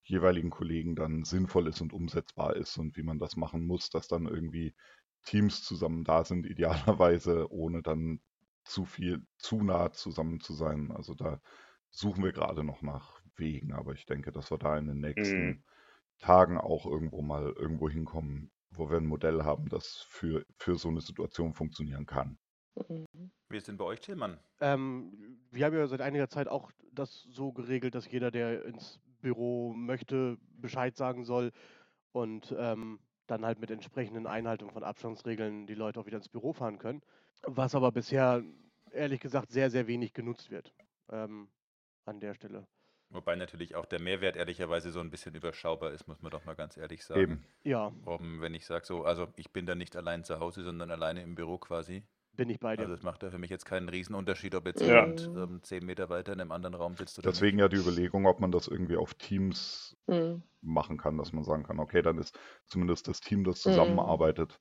jeweiligen 0.04 0.50
Kollegen 0.50 0.96
dann 0.96 1.24
sinnvoll 1.24 1.68
ist 1.68 1.82
und 1.82 1.94
umsetzbar 1.94 2.56
ist 2.56 2.78
und 2.78 2.98
wie 2.98 3.04
man 3.04 3.20
das 3.20 3.36
machen 3.36 3.66
muss, 3.66 3.90
dass 3.90 4.08
dann 4.08 4.26
irgendwie 4.28 4.76
Teams 5.24 5.64
zusammen 5.64 6.04
da 6.04 6.24
sind, 6.24 6.46
idealerweise, 6.48 7.52
ohne 7.52 7.82
dann 7.82 8.22
zu 8.64 8.86
viel, 8.86 9.26
zu 9.38 9.64
nah 9.64 9.92
zusammen 9.92 10.40
zu 10.40 10.54
sein. 10.54 10.92
Also 10.92 11.14
da 11.16 11.42
suchen 11.90 12.24
wir 12.24 12.32
gerade 12.32 12.64
noch 12.64 12.82
nach 12.82 13.22
Wegen, 13.36 13.74
aber 13.74 13.94
ich 13.94 14.06
denke, 14.06 14.32
dass 14.32 14.52
wir 14.52 14.58
da 14.58 14.78
in 14.78 14.88
den 14.88 15.00
nächsten 15.00 15.58
Mhm. 15.58 15.64
Tagen 16.20 16.58
auch 16.58 16.86
irgendwo 16.86 17.22
mal 17.22 17.54
irgendwo 17.58 17.90
hinkommen, 17.90 18.52
wo 18.72 18.90
wir 18.90 18.98
ein 18.98 19.08
Modell 19.08 19.44
haben, 19.44 19.68
das 19.70 20.06
für, 20.10 20.46
für 20.58 20.78
so 20.78 20.90
eine 20.90 21.02
Situation 21.02 21.54
funktionieren 21.54 22.06
kann. 22.06 22.40
Mhm. 22.76 23.32
Wie 23.50 23.58
ist 23.58 23.68
denn 23.68 23.78
bei 23.78 23.86
euch, 23.86 24.00
Tillmann? 24.00 24.40
Ähm, 24.60 25.40
wir 25.52 25.66
haben 25.66 25.76
ja 25.76 25.88
seit 25.88 26.02
einiger 26.02 26.30
Zeit 26.30 26.48
auch 26.48 26.72
das 26.92 27.22
so 27.30 27.52
geregelt, 27.52 27.96
dass 27.96 28.10
jeder, 28.10 28.32
der 28.32 28.66
ins 28.66 29.00
Büro 29.22 29.74
möchte, 29.74 30.38
Bescheid 30.58 30.96
sagen 30.96 31.24
soll 31.26 31.52
und 32.12 32.54
ähm, 32.58 33.00
dann 33.28 33.46
halt 33.46 33.60
mit 33.60 33.72
entsprechenden 33.72 34.28
Einhaltung 34.28 34.72
von 34.72 34.84
Abstandsregeln 34.84 35.68
die 35.68 35.76
Leute 35.76 36.00
auch 36.00 36.06
wieder 36.06 36.18
ins 36.18 36.30
Büro 36.30 36.54
fahren 36.54 36.80
können. 36.80 37.02
Was 37.44 37.76
aber 37.76 37.92
bisher 37.92 38.44
ehrlich 38.92 39.22
gesagt 39.22 39.52
sehr, 39.52 39.70
sehr 39.70 39.88
wenig 39.88 40.14
genutzt 40.14 40.52
wird 40.52 40.74
ähm, 41.10 41.48
an 42.06 42.20
der 42.20 42.34
Stelle. 42.34 42.68
Wobei 43.10 43.36
natürlich 43.36 43.76
auch 43.76 43.86
der 43.86 44.02
Mehrwert 44.02 44.38
ehrlicherweise 44.38 44.92
so 44.92 45.02
ein 45.02 45.10
bisschen 45.10 45.36
überschaubar 45.36 45.92
ist, 45.92 46.08
muss 46.08 46.22
man 46.22 46.32
doch 46.32 46.46
mal 46.46 46.56
ganz 46.56 46.78
ehrlich 46.78 47.04
sagen. 47.04 47.22
Eben. 47.22 47.46
Ja, 47.64 47.92
Um, 48.06 48.40
wenn 48.40 48.54
ich 48.54 48.66
sage 48.66 48.86
so, 48.86 49.04
also 49.04 49.28
ich 49.36 49.52
bin 49.52 49.66
dann 49.66 49.78
nicht 49.78 49.96
allein 49.98 50.24
zu 50.24 50.40
Hause, 50.40 50.64
sondern 50.64 50.92
alleine 50.92 51.22
im 51.22 51.36
Büro 51.36 51.58
quasi. 51.58 52.04
Bin 52.34 52.50
ich 52.50 52.60
bei 52.60 52.76
dir. 52.78 52.84
Also 52.86 52.94
es 52.96 53.04
macht 53.04 53.24
da 53.24 53.32
für 53.32 53.38
mich 53.38 53.50
jetzt 53.50 53.65
keinen 53.65 53.89
Riesenunterschied, 53.89 54.56
ob 54.56 54.65
jetzt 54.65 54.82
Ja. 54.82 54.86
jemand 54.86 55.30
ähm, 55.36 55.62
zehn 55.63 55.86
Meter 55.86 56.10
weiter 56.10 56.34
in 56.34 56.41
einem 56.41 56.52
anderen 56.52 56.76
Raum 56.76 56.96
sitzt 56.98 57.20
oder 57.20 57.34
Deswegen 57.34 57.58
ja 57.60 57.67
die 57.67 57.78
Überlegung, 57.78 58.26
ob 58.28 58.39
man 58.39 58.52
das 58.52 58.67
irgendwie 58.67 58.96
auf 58.96 59.13
Teams 59.15 59.98
Mhm. 60.08 60.41
machen 60.62 60.98
kann, 60.98 61.17
dass 61.17 61.34
man 61.34 61.44
sagen 61.44 61.63
kann, 61.63 61.80
okay, 61.80 62.02
dann 62.02 62.17
ist 62.20 62.38
zumindest 62.67 63.08
das 63.08 63.22
Team, 63.22 63.44
das 63.44 63.62
Mhm. 63.65 64.02
zusammenarbeitet, 64.02 64.60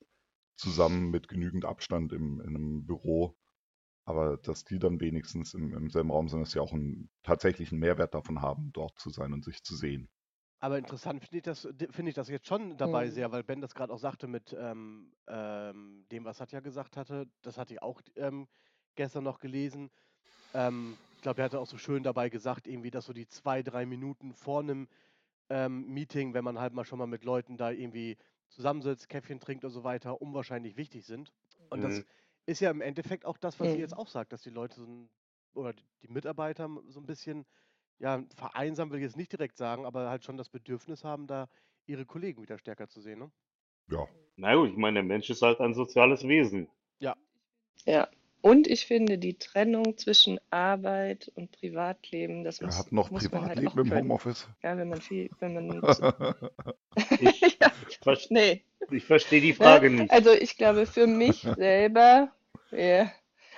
zusammen 0.57 1.11
mit 1.11 1.29
genügend 1.29 1.65
Abstand 1.67 2.13
im, 2.13 2.41
in 2.41 2.49
einem 2.57 2.87
Büro. 2.87 3.37
Aber 4.07 4.39
dass 4.39 4.65
die 4.65 4.79
dann 4.81 5.01
wenigstens 5.01 5.55
im, 5.55 5.75
im 5.75 5.91
selben 5.91 6.11
Raum 6.13 6.29
sind, 6.29 6.43
ist 6.43 6.55
ja 6.55 6.63
auch 6.63 6.73
ein 6.73 7.11
tatsächlichen 7.25 7.79
Mehrwert 7.79 8.15
davon 8.15 8.43
haben, 8.43 8.73
dort 8.73 8.99
zu 8.99 9.11
sein 9.11 9.33
und 9.35 9.45
sich 9.45 9.63
zu 9.65 9.77
sehen. 9.77 10.11
Aber 10.61 10.79
interessant 10.79 11.21
finde 11.23 11.39
ich, 11.39 11.43
das, 11.43 11.63
finde 11.91 12.11
ich 12.11 12.15
das 12.15 12.29
jetzt 12.29 12.47
schon 12.47 12.77
dabei 12.77 13.09
Mhm. 13.09 13.11
sehr, 13.11 13.33
weil 13.33 13.43
Ben 13.45 13.61
das 13.63 13.75
gerade 13.75 13.93
auch 13.93 13.99
sagte 13.99 14.27
mit 14.27 14.55
ähm, 14.59 15.13
ähm, 15.27 16.07
dem, 16.13 16.25
was 16.25 16.41
Hatja 16.41 16.61
gesagt 16.61 16.97
hatte. 16.97 17.29
Das 17.43 17.57
hatte 17.57 17.75
ich 17.75 17.83
auch 17.83 18.03
ähm, 18.17 18.47
gestern 18.95 19.25
noch 19.25 19.39
gelesen. 19.39 19.91
Ähm, 20.55 21.01
ich 21.15 21.23
glaube, 21.23 21.43
er 21.43 21.47
hatte 21.47 21.61
auch 21.61 21.67
so 21.67 21.79
schön 21.79 22.03
dabei 22.05 22.31
gesagt, 22.31 22.67
irgendwie, 22.69 22.91
dass 22.91 23.07
so 23.07 23.13
die 23.13 23.29
zwei, 23.29 23.63
drei 23.63 23.87
Minuten 23.87 24.35
vor 24.35 24.61
einem 24.61 24.89
ähm, 25.51 25.87
Meeting, 25.89 26.35
wenn 26.35 26.45
man 26.45 26.59
halt 26.61 26.75
mal 26.75 26.85
schon 26.85 26.99
mal 26.99 27.07
mit 27.07 27.25
Leuten 27.25 27.57
da 27.57 27.71
irgendwie 27.71 28.19
zusammensitzt, 28.49 29.09
Käffchen 29.09 29.41
trinkt 29.41 29.65
und 29.65 29.71
so 29.73 29.85
weiter, 29.85 30.21
unwahrscheinlich 30.23 30.77
wichtig 30.77 31.07
sind. 31.07 31.33
Und 31.71 31.85
das 31.85 32.03
Mhm. 32.03 32.05
ist 32.47 32.61
ja 32.61 32.71
im 32.71 32.81
Endeffekt 32.81 33.25
auch 33.27 33.39
das, 33.39 33.61
was 33.61 33.75
ihr 33.75 33.81
jetzt 33.81 33.97
Mhm. 33.97 33.99
auch 33.99 34.09
sagt, 34.09 34.33
dass 34.33 34.43
die 34.43 34.51
Leute 34.51 34.77
so 34.81 34.87
ein, 34.87 35.11
oder 35.55 35.75
die 36.03 36.09
Mitarbeiter 36.09 36.69
so 36.89 37.01
ein 37.01 37.07
bisschen, 37.07 37.47
ja, 38.01 38.25
vereinsamt 38.37 38.93
will 38.93 38.99
ich 38.99 39.05
jetzt 39.05 39.17
nicht 39.17 39.33
direkt 39.33 39.57
sagen, 39.59 39.87
aber 39.87 40.11
halt 40.11 40.25
schon 40.25 40.37
das 40.37 40.49
Bedürfnis 40.49 41.05
haben, 41.05 41.27
da 41.27 41.49
ihre 41.87 42.07
Kollegen 42.07 42.43
wieder 42.43 42.59
stärker 42.59 42.89
zu 42.89 43.01
sehen. 43.01 43.21
Ne? 43.21 43.31
Ja, 43.91 44.07
Na 44.37 44.55
gut, 44.55 44.71
ich 44.71 44.77
meine, 44.77 44.95
der 45.01 45.05
Mensch 45.05 45.31
ist 45.31 45.43
halt 45.43 45.61
ein 45.61 45.75
soziales 45.75 46.27
Wesen. 46.27 46.69
Ja, 46.99 47.17
Ja. 47.87 48.09
Und 48.43 48.67
ich 48.69 48.87
finde, 48.87 49.19
die 49.19 49.39
Trennung 49.39 49.99
zwischen 49.99 50.41
Arbeit 50.51 51.31
und 51.35 51.53
Privatleben, 51.53 52.43
das 52.43 52.61
er 52.61 52.69
muss, 52.69 52.79
hat 52.79 52.91
noch 52.93 53.11
muss 53.11 53.31
man 53.31 53.45
halt 53.47 53.59
auch 53.59 53.75
Privatleben 53.75 53.79
im 53.85 53.89
können. 53.91 54.05
Homeoffice. 54.09 54.49
Ja, 54.63 54.79
wenn 54.79 54.89
man 54.89 55.01
viel, 55.03 55.31
wenn 55.41 55.55
man 55.55 55.83
Ich, 57.21 57.41
ja, 57.61 57.71
ver 58.03 58.19
nee. 58.31 58.65
ich 58.91 59.05
verstehe 59.05 59.43
die 59.43 59.49
Ne? 59.49 59.55
Frage 59.55 59.91
nicht. 59.91 60.11
Also 60.11 60.31
ich 60.33 60.57
glaube, 60.57 60.87
für 60.87 61.07
mich 61.07 61.43
selber, 61.43 62.33
ja, 62.71 63.13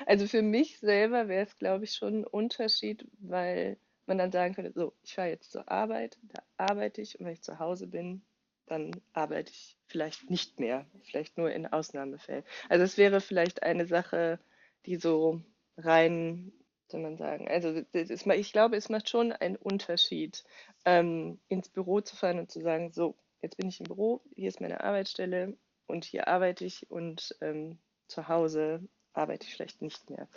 also 0.07 0.27
für 0.27 0.43
mich 0.43 0.81
selber 0.81 1.29
wäre 1.29 1.45
es, 1.47 1.57
glaube 1.59 1.85
ich, 1.85 1.93
schon 1.95 2.21
ein 2.23 2.27
Unterschied, 2.27 3.07
weil 3.21 3.77
man 4.07 4.19
dann 4.19 4.33
sagen 4.33 4.55
könnte, 4.55 4.73
so, 4.73 4.93
ich 5.03 5.15
fahre 5.15 5.29
jetzt 5.29 5.53
zur 5.53 5.71
Arbeit, 5.71 6.19
da 6.23 6.43
arbeite 6.57 7.01
ich 7.01 7.19
und 7.19 7.27
wenn 7.27 7.35
ich 7.35 7.43
zu 7.43 7.59
Hause 7.59 7.87
bin, 7.87 8.23
dann 8.67 8.93
arbeite 9.13 9.51
ich 9.51 9.77
vielleicht 9.87 10.31
nicht 10.31 10.61
mehr, 10.61 10.87
vielleicht 11.03 11.37
nur 11.37 11.51
in 11.51 11.67
Ausnahmefällen. 11.67 12.45
Also 12.69 12.85
es 12.85 12.97
wäre 12.97 13.21
vielleicht 13.21 13.63
eine 13.63 13.87
Sache, 13.87 14.39
die 14.87 14.97
so 14.97 15.43
rein, 15.77 16.53
soll 16.89 17.01
man 17.01 17.17
sagen, 17.17 17.49
also 17.49 17.69
ist, 17.93 18.27
ich 18.27 18.53
glaube, 18.53 18.77
es 18.77 18.89
macht 18.89 19.09
schon 19.09 19.33
einen 19.33 19.57
Unterschied, 19.57 20.45
ähm, 20.85 21.41
ins 21.49 21.69
Büro 21.69 22.01
zu 22.01 22.17
fahren 22.17 22.39
und 22.39 22.51
zu 22.51 22.61
sagen, 22.61 22.93
so, 22.93 23.17
jetzt 23.41 23.57
bin 23.57 23.69
ich 23.69 23.81
im 23.81 23.87
Büro, 23.87 24.23
hier 24.35 24.49
ist 24.49 24.61
meine 24.61 24.83
Arbeitsstelle 24.83 25.57
und 25.87 26.05
hier 26.05 26.29
arbeite 26.29 26.65
ich 26.65 26.91
und 26.91 27.37
ähm, 27.41 27.79
zu 28.09 28.29
Hause 28.29 28.87
arbeite 29.13 29.47
ich 29.47 29.55
vielleicht 29.55 29.83
nicht 29.83 30.11
mehr. 30.11 30.29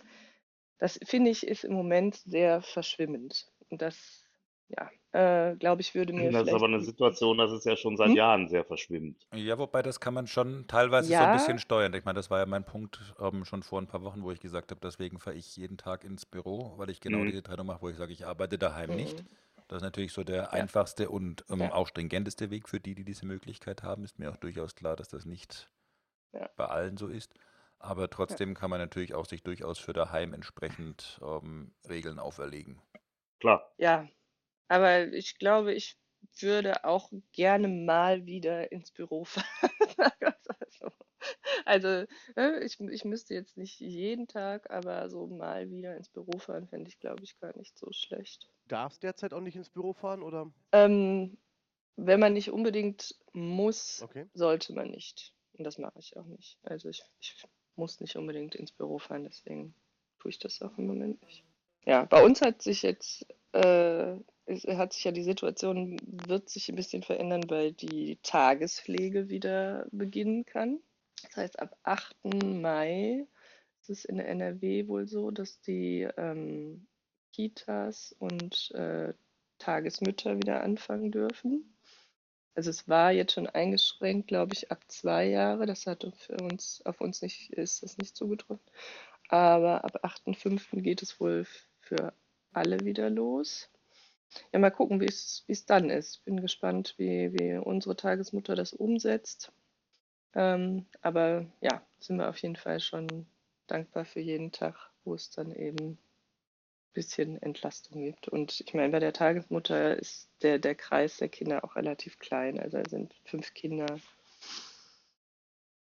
Das 0.77 0.99
finde 1.03 1.31
ich 1.31 1.47
ist 1.47 1.63
im 1.63 1.73
Moment 1.73 2.15
sehr 2.15 2.61
verschwimmend. 2.61 3.47
Und 3.75 3.81
das, 3.81 4.23
ja, 4.69 4.89
äh, 5.11 5.57
glaube 5.57 5.81
ich, 5.81 5.95
würde 5.95 6.13
mir 6.13 6.29
Das 6.29 6.41
ist 6.41 6.53
aber 6.53 6.65
eine 6.65 6.79
Situation, 6.81 7.37
das 7.37 7.51
ist 7.51 7.65
ja 7.65 7.75
schon 7.75 7.97
seit 7.97 8.13
Hm? 8.13 8.15
Jahren 8.15 8.47
sehr 8.47 8.63
verschwimmend. 8.63 9.27
Ja, 9.33 9.57
wobei 9.57 9.81
das 9.83 9.99
kann 9.99 10.13
man 10.13 10.27
schon 10.27 10.65
teilweise 10.67 11.11
so 11.11 11.23
ein 11.25 11.31
Ja, 11.31 11.31
bisschen 11.31 11.59
steuern. 11.59 11.93
Ich 11.93 12.05
meine, 12.05 12.15
das 12.17 12.29
war 12.29 12.39
ja 12.39 12.45
mein 12.45 12.63
Punkt 12.63 13.13
ähm, 13.19 13.43
schon 13.43 13.63
vor 13.63 13.81
ein 13.81 13.87
paar 13.87 14.01
Wochen, 14.03 14.23
wo 14.23 14.31
ich 14.31 14.39
gesagt 14.39 14.71
habe, 14.71 14.79
deswegen 14.81 15.19
fahre 15.19 15.35
ich 15.35 15.55
jeden 15.57 15.77
Tag 15.77 16.03
ins 16.05 16.25
Büro, 16.25 16.77
weil 16.77 16.89
ich 16.89 17.01
genau 17.01 17.23
Mhm. 17.23 17.25
diese 17.25 17.43
Trennung 17.43 17.67
mache, 17.67 17.81
wo 17.81 17.89
ich 17.89 17.97
sage, 17.97 18.13
ich 18.13 18.25
arbeite 18.25 18.57
daheim 18.57 18.91
nicht. 18.91 19.23
mhm. 19.23 19.35
Das 19.67 19.77
ist 19.77 19.83
natürlich 19.83 20.13
so 20.13 20.23
der 20.23 20.53
Ja, 20.53 20.65
einfachste 20.65 21.09
und 21.09 21.43
ähm, 21.49 21.69
ja, 21.69 21.71
auch 21.71 21.87
stringenteste 21.87 22.49
Weg 22.49 22.69
für 22.69 22.79
die, 22.79 22.95
die 22.95 23.03
diese 23.03 23.25
Möglichkeit 23.25 23.83
haben. 23.83 24.03
Ist 24.05 24.19
mir 24.19 24.31
auch 24.31 24.37
durchaus 24.37 24.75
klar, 24.75 24.95
dass 24.95 25.09
das 25.09 25.25
nicht 25.25 25.69
ja, 26.33 26.49
bei 26.57 26.65
allen 26.67 26.97
so 26.97 27.07
ist. 27.07 27.33
Aber 27.79 28.09
ja. 28.27 28.39
trotzdem 28.39 28.55
kann 28.55 28.69
man 28.71 28.79
natürlich 28.79 29.15
auch 29.15 29.25
sich 29.25 29.43
durchaus 29.43 29.79
für 29.79 29.93
daheim 29.93 30.33
entsprechend 30.33 31.19
ähm, 31.23 31.73
Regeln 31.89 32.19
auferlegen. 32.19 32.81
Klar. 33.45 33.61
Ja, 33.77 34.09
aber 34.69 35.13
ich 35.13 35.37
glaube, 35.37 35.75
ich 35.75 35.99
würde 36.39 36.83
auch 36.83 37.11
gerne 37.31 37.67
mal 37.67 38.25
wieder 38.25 38.71
ins 38.71 38.89
Büro 38.89 39.23
fahren. 39.25 39.45
Also, 40.59 40.89
also 41.65 41.87
äh, 42.35 42.65
ich, 42.65 42.79
ich 42.79 43.05
müsste 43.05 43.35
jetzt 43.35 43.55
nicht 43.55 43.79
jeden 43.79 44.27
Tag, 44.27 44.71
aber 44.71 45.11
so 45.11 45.27
mal 45.27 45.69
wieder 45.69 45.95
ins 45.95 46.09
Büro 46.09 46.39
fahren, 46.39 46.67
fände 46.67 46.89
ich, 46.89 46.99
glaube 46.99 47.23
ich, 47.23 47.39
gar 47.39 47.55
nicht 47.55 47.77
so 47.77 47.91
schlecht. 47.91 48.49
Darfst 48.67 49.03
derzeit 49.03 49.31
auch 49.31 49.41
nicht 49.41 49.55
ins 49.55 49.69
Büro 49.69 49.93
fahren 49.93 50.23
oder? 50.23 50.51
Ähm, 50.71 51.37
wenn 51.95 52.19
man 52.19 52.33
nicht 52.33 52.49
unbedingt 52.49 53.15
muss, 53.33 54.01
Okay. 54.01 54.25
sollte 54.33 54.73
man 54.73 54.89
nicht. 54.89 55.35
Und 55.53 55.65
das 55.65 55.77
mache 55.77 55.99
ich 55.99 56.17
auch 56.17 56.25
nicht. 56.25 56.57
Also 56.63 56.89
ich, 56.89 57.03
ich 57.19 57.35
muss 57.75 57.99
nicht 57.99 58.15
unbedingt 58.15 58.55
ins 58.55 58.71
Büro 58.71 58.97
fahren, 58.97 59.23
deswegen 59.23 59.75
tue 60.17 60.31
ich 60.31 60.39
das 60.39 60.63
auch 60.63 60.75
im 60.79 60.87
Moment 60.87 61.21
nicht. 61.21 61.45
Ja, 61.85 62.05
bei 62.05 62.23
uns 62.23 62.41
hat 62.41 62.61
sich 62.61 62.81
jetzt, 62.81 63.27
äh, 63.53 64.15
hat 64.75 64.93
sich 64.93 65.03
ja 65.03 65.11
die 65.11 65.23
Situation, 65.23 65.97
wird 66.27 66.49
sich 66.49 66.69
ein 66.69 66.75
bisschen 66.75 67.03
verändern, 67.03 67.43
weil 67.49 67.73
die 67.73 68.17
Tagespflege 68.23 69.29
wieder 69.29 69.87
beginnen 69.91 70.45
kann. 70.45 70.79
Das 71.23 71.37
heißt, 71.37 71.59
ab 71.59 71.77
8. 71.83 72.15
Mai 72.23 73.27
ist 73.81 73.89
es 73.89 74.05
in 74.05 74.17
der 74.17 74.27
NRW 74.27 74.87
wohl 74.87 75.07
so, 75.07 75.29
dass 75.29 75.61
die 75.61 76.07
ähm, 76.17 76.87
Kitas 77.33 78.15
und 78.17 78.71
äh, 78.71 79.13
Tagesmütter 79.59 80.37
wieder 80.37 80.63
anfangen 80.63 81.11
dürfen. 81.11 81.77
Also 82.55 82.69
es 82.69 82.87
war 82.87 83.11
jetzt 83.11 83.33
schon 83.33 83.47
eingeschränkt, 83.47 84.27
glaube 84.27 84.53
ich, 84.53 84.71
ab 84.71 84.83
zwei 84.87 85.27
Jahre. 85.27 85.65
Das 85.65 85.85
hat 85.85 86.07
für 86.17 86.37
uns, 86.37 86.81
auf 86.85 87.01
uns 87.01 87.21
nicht, 87.21 87.51
ist 87.51 87.83
das 87.83 87.97
nicht 87.97 88.15
zugetroffen. 88.15 88.65
Aber 89.27 89.83
ab 89.83 90.03
8.5. 90.03 90.81
geht 90.81 91.01
es 91.01 91.19
wohl 91.19 91.45
für 91.85 92.13
alle 92.53 92.79
wieder 92.81 93.09
los. 93.09 93.69
Ja, 94.51 94.59
mal 94.59 94.71
gucken, 94.71 94.99
wie 94.99 95.05
es, 95.05 95.65
dann 95.65 95.89
ist. 95.89 96.23
Bin 96.25 96.41
gespannt, 96.41 96.95
wie, 96.97 97.33
wie 97.33 97.57
unsere 97.57 97.95
Tagesmutter 97.95 98.55
das 98.55 98.73
umsetzt. 98.73 99.51
Ähm, 100.33 100.85
aber 101.01 101.45
ja, 101.61 101.81
sind 101.99 102.17
wir 102.17 102.29
auf 102.29 102.37
jeden 102.39 102.57
Fall 102.57 102.79
schon 102.79 103.25
dankbar 103.67 104.05
für 104.05 104.19
jeden 104.19 104.51
Tag, 104.51 104.75
wo 105.03 105.13
es 105.13 105.29
dann 105.31 105.51
eben 105.53 105.91
ein 105.91 105.97
bisschen 106.93 107.41
Entlastung 107.41 108.03
gibt. 108.03 108.27
Und 108.27 108.59
ich 108.59 108.73
meine, 108.73 108.91
bei 108.91 108.99
der 108.99 109.13
Tagesmutter 109.13 109.97
ist 109.97 110.29
der, 110.41 110.59
der 110.59 110.75
Kreis 110.75 111.17
der 111.17 111.29
Kinder 111.29 111.63
auch 111.63 111.75
relativ 111.75 112.19
klein. 112.19 112.59
Also 112.59 112.81
sind 112.89 113.13
fünf 113.23 113.53
Kinder. 113.53 113.99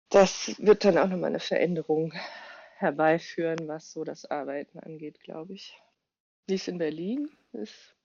Das 0.09 0.55
wird 0.59 0.85
dann 0.85 0.97
auch 0.97 1.07
nochmal 1.07 1.31
eine 1.31 1.39
Veränderung 1.39 2.13
herbeiführen, 2.77 3.67
was 3.67 3.91
so 3.91 4.03
das 4.03 4.25
Arbeiten 4.25 4.79
angeht, 4.79 5.19
glaube 5.21 5.53
ich. 5.53 5.81
Wie 6.47 6.55
es 6.55 6.67
in 6.67 6.77
Berlin 6.77 7.29
ist, 7.53 7.95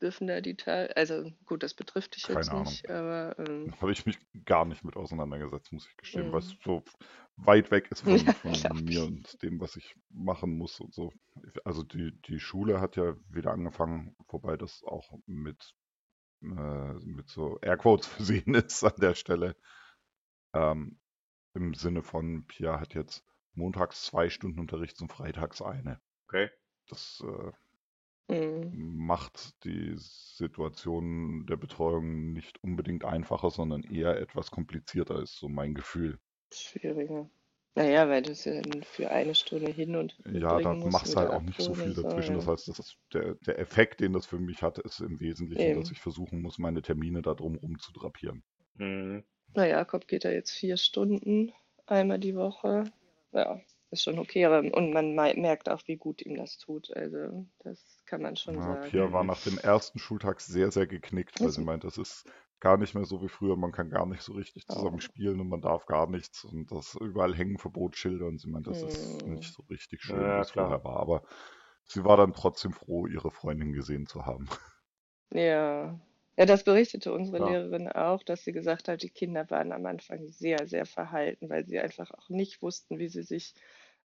dürfen 0.00 0.26
da 0.26 0.40
die 0.40 0.56
Tage, 0.56 0.96
also 0.96 1.30
gut, 1.46 1.62
das 1.62 1.74
betrifft 1.74 2.16
dich 2.16 2.28
jetzt 2.28 2.48
Keine 2.48 2.50
Ahnung. 2.50 2.64
nicht, 2.64 2.90
aber 2.90 3.38
ähm, 3.38 3.74
Habe 3.80 3.92
ich 3.92 4.06
mich 4.06 4.18
gar 4.44 4.64
nicht 4.64 4.84
mit 4.84 4.96
auseinandergesetzt, 4.96 5.72
muss 5.72 5.88
ich 5.88 5.96
gestehen, 5.96 6.30
weil 6.30 6.40
es 6.40 6.54
mm. 6.54 6.58
so 6.62 6.82
weit 7.36 7.70
weg 7.70 7.90
ist 7.90 8.02
von, 8.02 8.18
von 8.58 8.84
mir 8.84 8.90
ich. 8.90 9.02
und 9.02 9.42
dem, 9.42 9.60
was 9.60 9.76
ich 9.76 9.96
machen 10.10 10.56
muss 10.56 10.78
und 10.80 10.94
so. 10.94 11.12
Also 11.64 11.82
die, 11.82 12.12
die 12.22 12.38
Schule 12.38 12.80
hat 12.80 12.96
ja 12.96 13.16
wieder 13.28 13.52
angefangen, 13.52 14.14
wobei 14.28 14.56
das 14.56 14.82
auch 14.84 15.18
mit, 15.26 15.74
äh, 16.42 16.94
mit 17.04 17.28
so 17.28 17.58
Airquotes 17.60 18.06
versehen 18.08 18.54
ist 18.54 18.84
an 18.84 18.94
der 18.98 19.14
Stelle. 19.14 19.56
Ähm, 20.52 21.00
Im 21.54 21.74
Sinne 21.74 22.02
von, 22.02 22.46
Pia 22.46 22.78
hat 22.78 22.94
jetzt 22.94 23.24
montags 23.54 24.04
zwei 24.04 24.28
Stunden 24.28 24.60
Unterricht 24.60 25.00
und 25.00 25.10
freitags 25.10 25.62
eine. 25.62 26.00
Okay. 26.26 26.50
Das 26.88 27.22
äh, 27.26 27.52
Mhm. 28.28 28.76
macht 29.06 29.64
die 29.64 29.94
Situation 29.96 31.46
der 31.46 31.56
Betreuung 31.56 32.34
nicht 32.34 32.62
unbedingt 32.62 33.02
einfacher, 33.04 33.48
sondern 33.50 33.82
eher 33.84 34.20
etwas 34.20 34.50
komplizierter, 34.50 35.22
ist 35.22 35.38
so 35.38 35.48
mein 35.48 35.72
Gefühl. 35.74 36.18
Schwieriger. 36.54 37.28
Naja, 37.74 38.08
weil 38.08 38.22
du 38.22 38.30
es 38.30 38.46
ja 38.46 38.58
dann 38.62 38.82
für 38.82 39.10
eine 39.10 39.34
Stunde 39.34 39.70
hin 39.70 39.94
und 39.96 40.16
Ja, 40.26 40.60
da 40.60 40.74
machst 40.84 41.14
du 41.14 41.18
halt 41.20 41.30
auch 41.30 41.40
nicht 41.42 41.60
so 41.62 41.72
viel 41.74 41.94
dazwischen. 41.94 42.34
Das 42.34 42.46
ja. 42.46 42.46
heißt, 42.46 42.68
das 42.68 42.78
ist 42.78 42.98
der, 43.14 43.34
der 43.36 43.58
Effekt, 43.58 44.00
den 44.00 44.12
das 44.12 44.26
für 44.26 44.38
mich 44.38 44.62
hat, 44.62 44.76
ist 44.78 45.00
im 45.00 45.18
Wesentlichen, 45.20 45.72
dass 45.72 45.90
Eben. 45.90 45.90
ich 45.90 46.00
versuchen 46.00 46.42
muss, 46.42 46.58
meine 46.58 46.82
Termine 46.82 47.22
da 47.22 47.32
drum 47.34 47.56
rum 47.56 47.78
zu 47.78 47.90
drapieren. 47.92 48.42
Mhm. 48.78 49.24
Na, 49.54 49.66
Jakob 49.66 50.06
geht 50.06 50.24
da 50.24 50.30
jetzt 50.30 50.52
vier 50.52 50.76
Stunden 50.76 51.52
einmal 51.86 52.18
die 52.20 52.36
Woche. 52.36 52.84
Ja, 53.32 53.60
ist 53.94 54.02
schon 54.04 54.18
okay. 54.18 54.44
Aber, 54.46 54.58
und 54.76 54.92
man 54.92 55.14
merkt 55.14 55.68
auch, 55.70 55.82
wie 55.86 55.96
gut 55.96 56.22
ihm 56.22 56.36
das 56.36 56.58
tut. 56.58 56.94
Also, 56.96 57.46
das 57.60 58.02
kann 58.06 58.22
man 58.22 58.36
schon 58.36 58.60
Ja, 58.60 58.62
sagen. 58.62 58.72
Pia 58.76 59.12
war 59.12 59.22
nach 59.24 59.40
dem 59.40 59.58
ersten 59.58 59.98
Schultag 59.98 60.40
sehr, 60.40 60.70
sehr 60.70 60.86
geknickt, 60.86 61.40
weil 61.42 61.50
sie 61.50 61.60
meint, 61.62 61.84
das 61.84 61.98
ist 61.98 62.24
gar 62.60 62.76
nicht 62.78 62.94
mehr 62.94 63.04
so 63.04 63.22
wie 63.22 63.28
früher. 63.28 63.56
Man 63.56 63.72
kann 63.72 63.90
gar 63.90 64.06
nicht 64.06 64.22
so 64.22 64.32
richtig 64.34 64.66
Oh. 64.68 64.90
zusammen 64.90 65.00
spielen 65.00 65.40
und 65.40 65.48
man 65.48 65.60
darf 65.60 65.84
gar 65.86 66.08
nichts. 66.08 66.42
Und 66.44 66.70
das 66.72 66.94
überall 67.00 67.34
hängen 67.34 67.58
Verbotsschilder. 67.58 68.26
Und 68.26 68.40
sie 68.40 68.48
meint, 68.50 68.66
das 68.66 68.82
ist 68.82 69.26
Hm. 69.26 69.26
nicht 69.26 69.52
so 69.52 69.62
richtig 69.70 70.02
schön, 70.02 70.34
Ja, 70.34 70.36
wie 70.36 70.40
es 70.40 70.50
klar. 70.50 70.52
vorher 70.52 70.84
war. 70.84 70.96
Aber 71.00 71.22
sie 71.84 72.04
war 72.04 72.16
dann 72.16 72.32
trotzdem 72.34 72.72
froh, 72.72 73.06
ihre 73.06 73.30
Freundin 73.30 73.72
gesehen 73.72 74.06
zu 74.06 74.24
haben. 74.26 74.48
Ja. 75.32 76.00
Ja, 76.36 76.46
das 76.46 76.64
berichtete 76.64 77.12
unsere 77.12 77.38
Ja. 77.38 77.44
Lehrerin 77.44 77.88
auch, 77.88 78.22
dass 78.24 78.42
sie 78.44 78.50
gesagt 78.52 78.88
hat, 78.88 79.02
die 79.02 79.10
Kinder 79.10 79.48
waren 79.50 79.70
am 79.72 79.86
Anfang 79.86 80.26
sehr, 80.28 80.66
sehr 80.66 80.84
verhalten, 80.86 81.48
weil 81.48 81.64
sie 81.66 81.78
einfach 81.78 82.10
auch 82.10 82.28
nicht 82.28 82.60
wussten, 82.62 82.98
wie 82.98 83.08
sie 83.08 83.22
sich 83.22 83.54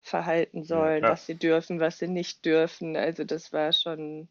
verhalten 0.01 0.63
sollen, 0.63 0.99
klar. 0.99 1.13
was 1.13 1.25
sie 1.25 1.36
dürfen, 1.36 1.79
was 1.79 1.97
sie 1.97 2.07
nicht 2.07 2.45
dürfen. 2.45 2.95
Also 2.95 3.23
das 3.23 3.51
war 3.51 3.73
schon, 3.73 4.29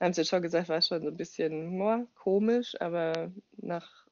haben 0.00 0.12
sie 0.12 0.24
schon 0.24 0.42
gesagt, 0.42 0.68
war 0.68 0.82
schon 0.82 1.02
so 1.02 1.08
ein 1.08 1.16
bisschen 1.16 1.78
boah, 1.78 2.06
komisch, 2.14 2.80
aber 2.80 3.32
nach 3.56 4.06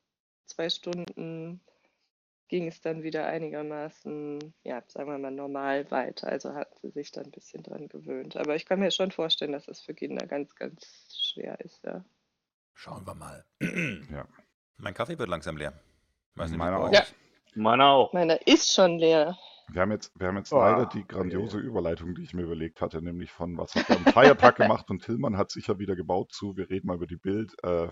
zwei 0.47 0.71
Stunden 0.71 1.61
ging 2.49 2.69
es 2.69 2.81
dann 2.81 3.03
wieder 3.03 3.27
einigermaßen, 3.27 4.55
ja, 4.63 4.83
sagen 4.87 5.11
wir 5.11 5.19
mal, 5.19 5.33
normal 5.33 5.91
weiter. 5.91 6.29
Also 6.29 6.55
hat 6.55 6.79
sie 6.79 6.91
sich 6.91 7.11
dann 7.11 7.25
ein 7.25 7.31
bisschen 7.33 7.63
dran 7.63 7.89
gewöhnt. 7.89 8.37
Aber 8.37 8.55
ich 8.55 8.67
kann 8.67 8.79
mir 8.79 8.91
schon 8.91 9.11
vorstellen, 9.11 9.53
dass 9.53 9.69
es 9.69 9.81
für 9.81 9.95
Kinder 9.95 10.27
ganz, 10.27 10.55
ganz 10.55 11.09
schwer 11.11 11.59
ist, 11.61 11.83
ja. 11.85 12.05
Schauen 12.75 13.07
wir 13.07 13.15
mal. 13.15 13.45
Ja. 13.61 14.29
Mein 14.77 14.95
Kaffee 14.95 15.19
wird 15.19 15.29
langsam 15.29 15.57
leer. 15.57 15.73
Weiß 16.35 16.51
nicht, 16.51 16.59
Meiner 16.59 16.79
auch. 16.79 16.93
Ja. 16.93 17.05
Meiner 17.55 17.87
auch. 17.87 18.13
Meiner 18.13 18.47
ist 18.47 18.73
schon 18.73 18.99
leer. 18.99 19.37
Wir 19.73 19.83
haben 19.83 19.91
jetzt, 19.93 20.13
wir 20.19 20.29
haben 20.29 20.37
jetzt 20.37 20.53
Oh, 20.53 20.57
leider 20.57 20.87
die 20.87 21.07
grandiose 21.07 21.59
Überleitung, 21.59 22.15
die 22.15 22.23
ich 22.23 22.35
mir 22.35 22.43
überlegt 22.43 22.81
hatte, 22.81 23.03
nämlich 23.03 23.33
von 23.33 23.57
was 23.59 23.75
hat 23.77 23.91
am 23.91 24.07
Feiertag 24.07 24.57
gemacht 24.57 24.91
und 24.91 25.03
Tillmann 25.05 25.37
hat 25.37 25.51
sicher 25.51 25.79
wieder 25.79 25.97
gebaut 25.97 26.33
zu, 26.33 26.57
wir 26.57 26.71
reden 26.71 26.87
mal 26.87 26.97
über 26.97 27.07
die 27.09 27.17
Bild, 27.17 27.53
äh, 27.65 27.89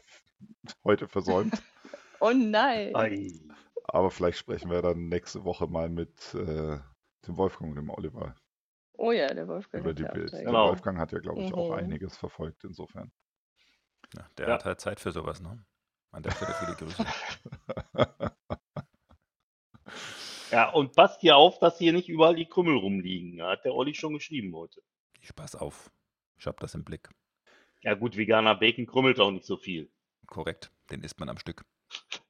heute 0.84 1.08
versäumt. 1.08 1.62
Oh 2.20 2.32
nein. 2.32 2.94
Ei. 2.94 3.40
Aber 3.84 4.10
vielleicht 4.10 4.38
sprechen 4.38 4.70
wir 4.70 4.80
dann 4.80 5.08
nächste 5.08 5.44
Woche 5.44 5.66
mal 5.66 5.90
mit 5.90 6.34
äh, 6.34 6.78
dem 7.26 7.36
Wolfgang 7.36 7.70
und 7.72 7.76
dem 7.76 7.90
Oliver 7.90 8.34
Oh 8.98 9.12
ja, 9.12 9.32
der 9.34 9.46
Wolfgang 9.48 9.84
über 9.84 9.92
hat 9.92 9.94
die 9.94 10.04
ja 10.04 10.12
auch 10.12 10.22
Bild. 10.22 10.32
Der 10.42 10.42
Genau. 10.42 10.62
Wolfgang 10.62 10.98
hat 10.98 11.12
ja, 11.12 11.18
glaube 11.18 11.42
ich, 11.42 11.52
auch 11.52 11.68
Mhm. 11.68 11.70
einiges 11.70 12.16
verfolgt 12.16 12.64
insofern. 12.64 13.12
Ja, 14.16 14.28
der 14.38 14.48
Ja. 14.48 14.52
hat 14.52 14.64
halt 14.64 14.80
Zeit 14.80 14.98
für 15.00 15.12
sowas, 15.12 15.40
ne? 15.40 15.64
An 16.10 16.22
der 16.22 16.32
Stelle 16.32 16.54
viele 16.54 16.74
Grüße. 16.76 17.06
Ja, 20.54 20.68
und 20.70 20.94
passt 20.94 21.20
hier 21.20 21.36
auf, 21.36 21.58
dass 21.58 21.78
hier 21.78 21.92
nicht 21.92 22.08
überall 22.08 22.36
die 22.36 22.46
Krümmel 22.46 22.76
rumliegen. 22.76 23.42
Hat 23.42 23.64
der 23.64 23.74
Olli 23.74 23.92
schon 23.92 24.14
geschrieben 24.14 24.54
heute. 24.54 24.80
Ich 25.20 25.34
pass 25.34 25.56
auf. 25.56 25.90
Ich 26.38 26.46
hab 26.46 26.60
das 26.60 26.76
im 26.76 26.84
Blick. 26.84 27.08
Ja 27.82 27.94
gut, 27.94 28.16
veganer 28.16 28.54
Bacon 28.54 28.86
krümmelt 28.86 29.18
auch 29.18 29.32
nicht 29.32 29.44
so 29.46 29.56
viel. 29.56 29.90
Korrekt, 30.28 30.70
den 30.92 31.02
isst 31.02 31.18
man 31.18 31.28
am 31.28 31.38
Stück. 31.38 31.64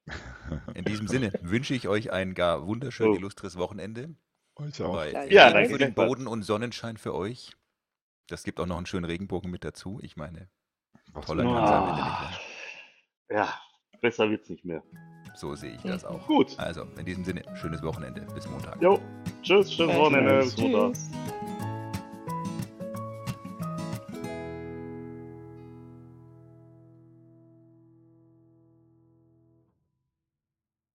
In 0.75 0.87
diesem 0.87 1.07
Sinne 1.07 1.35
wünsche 1.43 1.75
ich 1.75 1.87
euch 1.87 2.13
ein 2.13 2.33
gar 2.33 2.67
wunderschön 2.67 3.09
Oh. 3.11 3.15
illustres 3.15 3.59
Wochenende. 3.59 4.15
Euch 4.57 4.81
auch. 4.83 4.95
Bei 4.95 5.29
Ja, 5.31 5.51
danke 5.53 5.69
für 5.71 5.79
den. 5.79 5.93
Boden 5.93 6.27
und 6.27 6.45
Sonnenschein 6.45 6.97
für 6.97 7.15
euch. 7.15 7.53
Das 8.29 8.43
gibt 8.43 8.59
auch 8.59 8.65
noch 8.67 8.79
einen 8.79 8.87
schönen 8.87 9.05
Regenbogen 9.05 9.51
mit 9.51 9.65
dazu. 9.65 9.99
Ich 10.03 10.17
meine, 10.17 10.49
Was 11.13 11.27
toller 11.27 11.45
kann 11.45 11.63
es 11.65 11.71
am? 11.71 11.89
Ende 11.91 12.27
nicht. 12.29 12.41
Ja, 13.29 13.61
besser 14.05 14.29
wird's 14.29 14.51
nicht 14.51 14.65
mehr. 14.65 14.83
So 15.35 15.55
sehe 15.57 15.73
ich 15.73 15.83
das 15.83 16.05
auch. 16.05 16.25
Gut. 16.27 16.57
Also, 16.59 16.87
in 16.99 17.07
diesem 17.07 17.25
Sinne, 17.25 17.43
schönes 17.55 17.83
Wochenende. 17.83 18.21
Bis 18.35 18.49
Montag. 18.49 18.81
Jo, 18.81 19.01
tschüss, 19.43 19.73
schönes. 19.73 19.97
Wochenende. 19.97 20.39
Bis 20.41 20.57
Montag. 20.59 20.93
Tschüss. 20.93 21.11